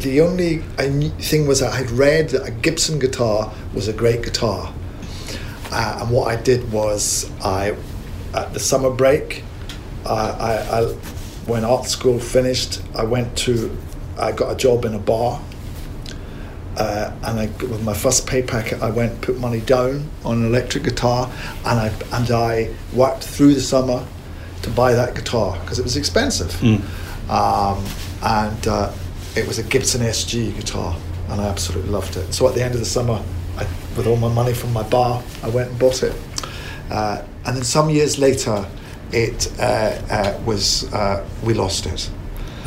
the 0.00 0.20
only 0.20 0.58
thing 0.58 1.46
was 1.46 1.60
that 1.60 1.72
I'd 1.74 1.90
read 1.90 2.30
that 2.30 2.46
a 2.46 2.50
Gibson 2.50 2.98
guitar 2.98 3.52
was 3.74 3.88
a 3.88 3.92
great 3.92 4.22
guitar. 4.22 4.72
Uh, 5.70 5.98
and 6.02 6.10
what 6.10 6.28
I 6.28 6.40
did 6.40 6.70
was 6.72 7.30
I 7.42 7.76
at 8.34 8.52
the 8.54 8.60
summer 8.60 8.90
break 8.90 9.44
uh, 10.06 10.36
I, 10.38 10.80
I 10.80 10.84
when 11.46 11.64
art 11.64 11.86
school 11.86 12.18
finished 12.18 12.82
I 12.94 13.04
went 13.04 13.36
to 13.38 13.76
I 14.18 14.32
got 14.32 14.50
a 14.52 14.56
job 14.56 14.84
in 14.84 14.94
a 14.94 14.98
bar 14.98 15.42
uh, 16.78 17.12
and 17.24 17.40
I, 17.40 17.46
with 17.64 17.82
my 17.82 17.92
first 17.92 18.26
pay 18.26 18.40
packet, 18.40 18.80
I 18.82 18.90
went 18.90 19.20
put 19.20 19.38
money 19.38 19.60
down 19.60 20.08
on 20.24 20.38
an 20.38 20.46
electric 20.46 20.84
guitar, 20.84 21.28
and 21.66 21.80
I 21.80 21.88
and 22.12 22.30
I 22.30 22.72
worked 22.94 23.24
through 23.24 23.54
the 23.54 23.60
summer 23.60 24.06
to 24.62 24.70
buy 24.70 24.92
that 24.92 25.16
guitar 25.16 25.58
because 25.60 25.80
it 25.80 25.82
was 25.82 25.96
expensive, 25.96 26.54
um, 27.28 27.84
and 28.22 28.68
uh, 28.68 28.92
it 29.36 29.46
was 29.46 29.58
a 29.58 29.62
Gibson 29.62 30.00
SG 30.00 30.54
guitar, 30.56 30.96
and 31.28 31.40
I 31.40 31.46
absolutely 31.46 31.90
loved 31.90 32.16
it. 32.16 32.32
So 32.32 32.48
at 32.48 32.54
the 32.54 32.62
end 32.62 32.74
of 32.74 32.80
the 32.80 32.86
summer, 32.86 33.22
I, 33.56 33.66
with 33.96 34.06
all 34.06 34.16
my 34.16 34.32
money 34.32 34.54
from 34.54 34.72
my 34.72 34.82
bar, 34.82 35.22
I 35.42 35.48
went 35.48 35.70
and 35.70 35.78
bought 35.78 36.02
it, 36.02 36.14
uh, 36.90 37.22
and 37.46 37.56
then 37.56 37.64
some 37.64 37.90
years 37.90 38.18
later, 38.18 38.66
it 39.12 39.50
uh, 39.58 39.62
uh, 40.10 40.40
was 40.44 40.92
uh, 40.92 41.26
we 41.42 41.54
lost 41.54 41.86
it 41.86 42.10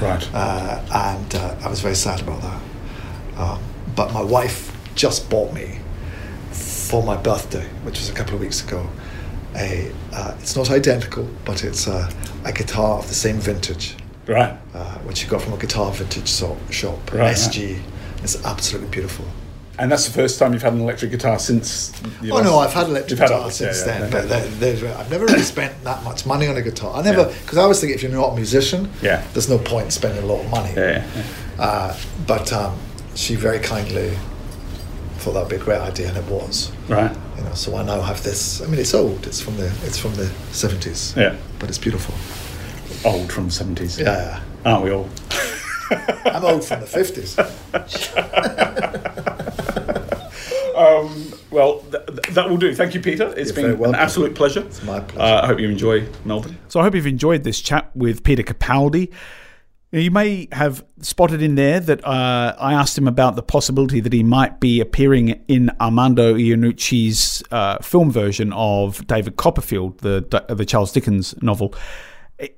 Right. 0.02 0.28
uh, 0.34 0.82
and 1.14 1.36
uh, 1.36 1.56
I 1.64 1.70
was 1.70 1.80
very 1.82 1.94
sad 1.96 2.22
about 2.22 2.42
that. 2.42 2.62
Um, 3.38 3.62
but 3.96 4.12
my 4.14 4.22
wife 4.24 4.76
just 4.96 5.30
bought 5.30 5.54
me 5.54 5.78
for 6.52 7.04
my 7.04 7.16
birthday, 7.16 7.66
which 7.84 8.00
was 8.00 8.10
a 8.10 8.14
couple 8.14 8.34
of 8.34 8.40
weeks 8.42 8.64
ago. 8.66 8.90
A 9.56 9.92
uh, 10.14 10.36
it's 10.40 10.56
not 10.56 10.72
identical, 10.72 11.28
but 11.46 11.64
it's 11.64 11.86
a, 11.88 12.10
a 12.46 12.52
guitar 12.52 12.98
of 12.98 13.08
the 13.10 13.14
same 13.14 13.38
vintage, 13.38 13.96
right. 14.32 14.58
uh, 14.74 14.98
which 15.00 15.24
you 15.24 15.30
got 15.30 15.42
from 15.42 15.54
a 15.54 15.58
guitar 15.58 15.92
vintage 15.92 16.28
so- 16.30 16.58
shop, 16.70 17.12
Right, 17.14 17.36
SG. 17.36 17.80
It's 18.24 18.44
absolutely 18.46 18.90
beautiful. 18.90 19.26
And 19.80 19.92
that's 19.92 20.06
the 20.06 20.12
first 20.14 20.38
time 20.38 20.54
you've 20.54 20.62
had 20.62 20.74
an 20.74 20.82
electric 20.82 21.10
guitar 21.12 21.40
since. 21.40 21.92
you 22.22 22.32
Oh 22.32 22.36
last- 22.36 22.44
no, 22.46 22.60
I've 22.60 22.74
had 22.74 22.88
electric 22.88 23.18
had 23.20 23.30
guitar 23.30 23.42
others, 23.44 23.56
since 23.56 23.80
yeah, 23.80 23.86
yeah, 23.94 24.00
then, 24.00 24.12
yeah. 24.12 24.20
but 24.20 24.30
there- 24.30 24.74
there's- 24.74 24.98
I've 25.00 25.10
never 25.10 25.26
really 25.26 25.42
spent 25.42 25.84
that 25.86 26.04
much 26.04 26.26
money 26.26 26.48
on 26.48 26.56
a 26.58 26.62
guitar. 26.62 26.96
I 26.96 27.02
never 27.02 27.26
because 27.26 27.58
I 27.58 27.64
always 27.64 27.80
think 27.80 27.94
if 27.94 28.04
you're 28.04 28.12
not 28.12 28.34
a 28.34 28.36
musician, 28.36 28.90
Yeah. 29.02 29.24
there's 29.34 29.50
no 29.50 29.58
point 29.58 29.86
in 29.86 29.92
spending 29.92 30.24
a 30.24 30.26
lot 30.28 30.42
of 30.44 30.50
money. 30.52 30.72
Yeah, 30.76 30.92
yeah, 30.92 31.04
yeah. 31.16 31.64
Uh, 31.64 31.96
but 32.28 32.54
um, 32.54 32.76
she 33.16 33.36
very 33.36 33.60
kindly 33.60 34.12
thought 35.18 35.34
that'd 35.34 35.50
be 35.50 35.56
a 35.56 35.60
great 35.60 35.80
idea, 35.82 36.10
and 36.10 36.18
it 36.18 36.26
was. 36.26 36.72
Right. 36.88 37.12
You 37.38 37.44
know, 37.44 37.54
so 37.54 37.76
I 37.76 37.84
now 37.84 38.02
have 38.02 38.22
this. 38.24 38.62
I 38.62 38.66
mean, 38.68 38.80
it's 38.80 38.94
old. 38.94 39.26
It's 39.26 39.42
from 39.42 39.58
the 39.58 39.72
it's 39.86 39.98
from 39.98 40.14
the 40.16 40.30
seventies. 40.52 41.14
Yeah. 41.18 41.36
But 41.60 41.70
it's 41.70 41.78
beautiful. 41.80 42.14
Old 43.04 43.32
from 43.32 43.46
the 43.46 43.52
70s. 43.52 44.00
Yeah, 44.00 44.42
Aren't 44.64 44.84
we 44.84 44.92
all? 44.92 45.10
I'm 46.26 46.46
old 46.46 46.64
from 46.64 46.82
the 46.82 46.88
fifties. 46.88 47.36
Um, 50.82 51.32
well, 51.52 51.82
th- 51.92 52.06
th- 52.08 52.36
that 52.36 52.50
will 52.50 52.58
do. 52.58 52.74
Thank 52.74 52.96
you, 52.96 53.02
Peter. 53.02 53.32
It's 53.38 53.56
You're 53.56 53.76
been 53.76 53.86
an 53.86 53.94
absolute 53.96 54.34
pleasure. 54.34 54.62
It's 54.62 54.82
my 54.82 55.00
pleasure. 55.00 55.36
Uh, 55.36 55.42
I 55.44 55.48
hope 55.48 55.60
you 55.60 55.70
enjoy 55.70 56.08
Melbourne. 56.26 56.58
So 56.70 56.80
I 56.80 56.84
hope 56.84 56.96
you've 56.96 57.06
enjoyed 57.06 57.44
this 57.44 57.62
chat 57.62 57.96
with 57.96 58.24
Peter 58.24 58.42
Capaldi. 58.42 59.12
You 59.92 60.10
may 60.10 60.48
have 60.54 60.84
spotted 61.02 61.44
in 61.44 61.56
there 61.56 61.82
that 61.82 62.04
uh, 62.06 62.56
I 62.58 62.74
asked 62.74 62.98
him 62.98 63.08
about 63.08 63.36
the 63.36 63.44
possibility 63.44 64.00
that 64.00 64.14
he 64.14 64.24
might 64.24 64.60
be 64.62 64.80
appearing 64.80 65.44
in 65.50 65.70
Armando 65.82 66.36
Iannucci's 66.36 67.44
uh, 67.52 67.78
film 67.80 68.10
version 68.10 68.54
of 68.54 69.06
David 69.06 69.36
Copperfield, 69.36 70.00
the 70.00 70.46
the 70.48 70.66
Charles 70.66 70.94
Dickens 70.94 71.36
novel. 71.44 71.76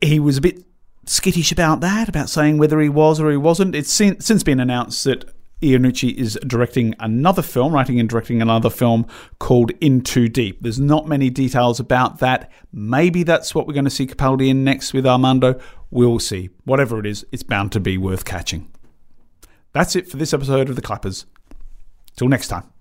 He 0.02 0.20
was 0.20 0.38
a 0.38 0.42
bit 0.42 0.64
skittish 1.06 1.52
about 1.52 1.82
that, 1.82 2.10
about 2.10 2.30
saying 2.30 2.58
whether 2.58 2.80
he 2.80 2.90
was 2.90 3.20
or 3.20 3.30
he 3.32 3.38
wasn't. 3.38 3.76
It's 3.76 3.92
sin- 3.92 4.20
since 4.20 4.44
been 4.44 4.60
announced 4.60 5.04
that 5.04 5.26
Iannucci 5.62 6.14
is 6.16 6.38
directing 6.46 6.94
another 7.00 7.42
film, 7.42 7.74
writing 7.74 8.00
and 8.00 8.10
directing 8.10 8.42
another 8.42 8.70
film 8.70 9.06
called 9.40 9.72
In 9.80 10.02
Too 10.02 10.28
Deep. 10.28 10.62
There's 10.62 10.80
not 10.80 11.08
many 11.08 11.30
details 11.30 11.80
about 11.80 12.20
that. 12.20 12.52
Maybe 12.72 13.24
that's 13.24 13.56
what 13.56 13.66
we're 13.66 13.74
going 13.74 13.86
to 13.86 13.92
see 13.92 14.06
Capaldi 14.06 14.50
in 14.50 14.64
next 14.64 14.94
with 14.94 15.08
Armando. 15.08 15.60
We'll 15.90 16.20
see. 16.20 16.50
Whatever 16.66 17.00
it 17.00 17.06
is, 17.06 17.26
it's 17.32 17.44
bound 17.44 17.72
to 17.74 17.80
be 17.80 17.98
worth 17.98 18.26
catching. 18.26 18.70
That's 19.72 19.96
it 19.96 20.08
for 20.08 20.18
this 20.18 20.34
episode 20.34 20.70
of 20.70 20.76
The 20.76 20.82
Clappers. 20.82 21.26
Till 22.16 22.28
next 22.28 22.50
time. 22.50 22.73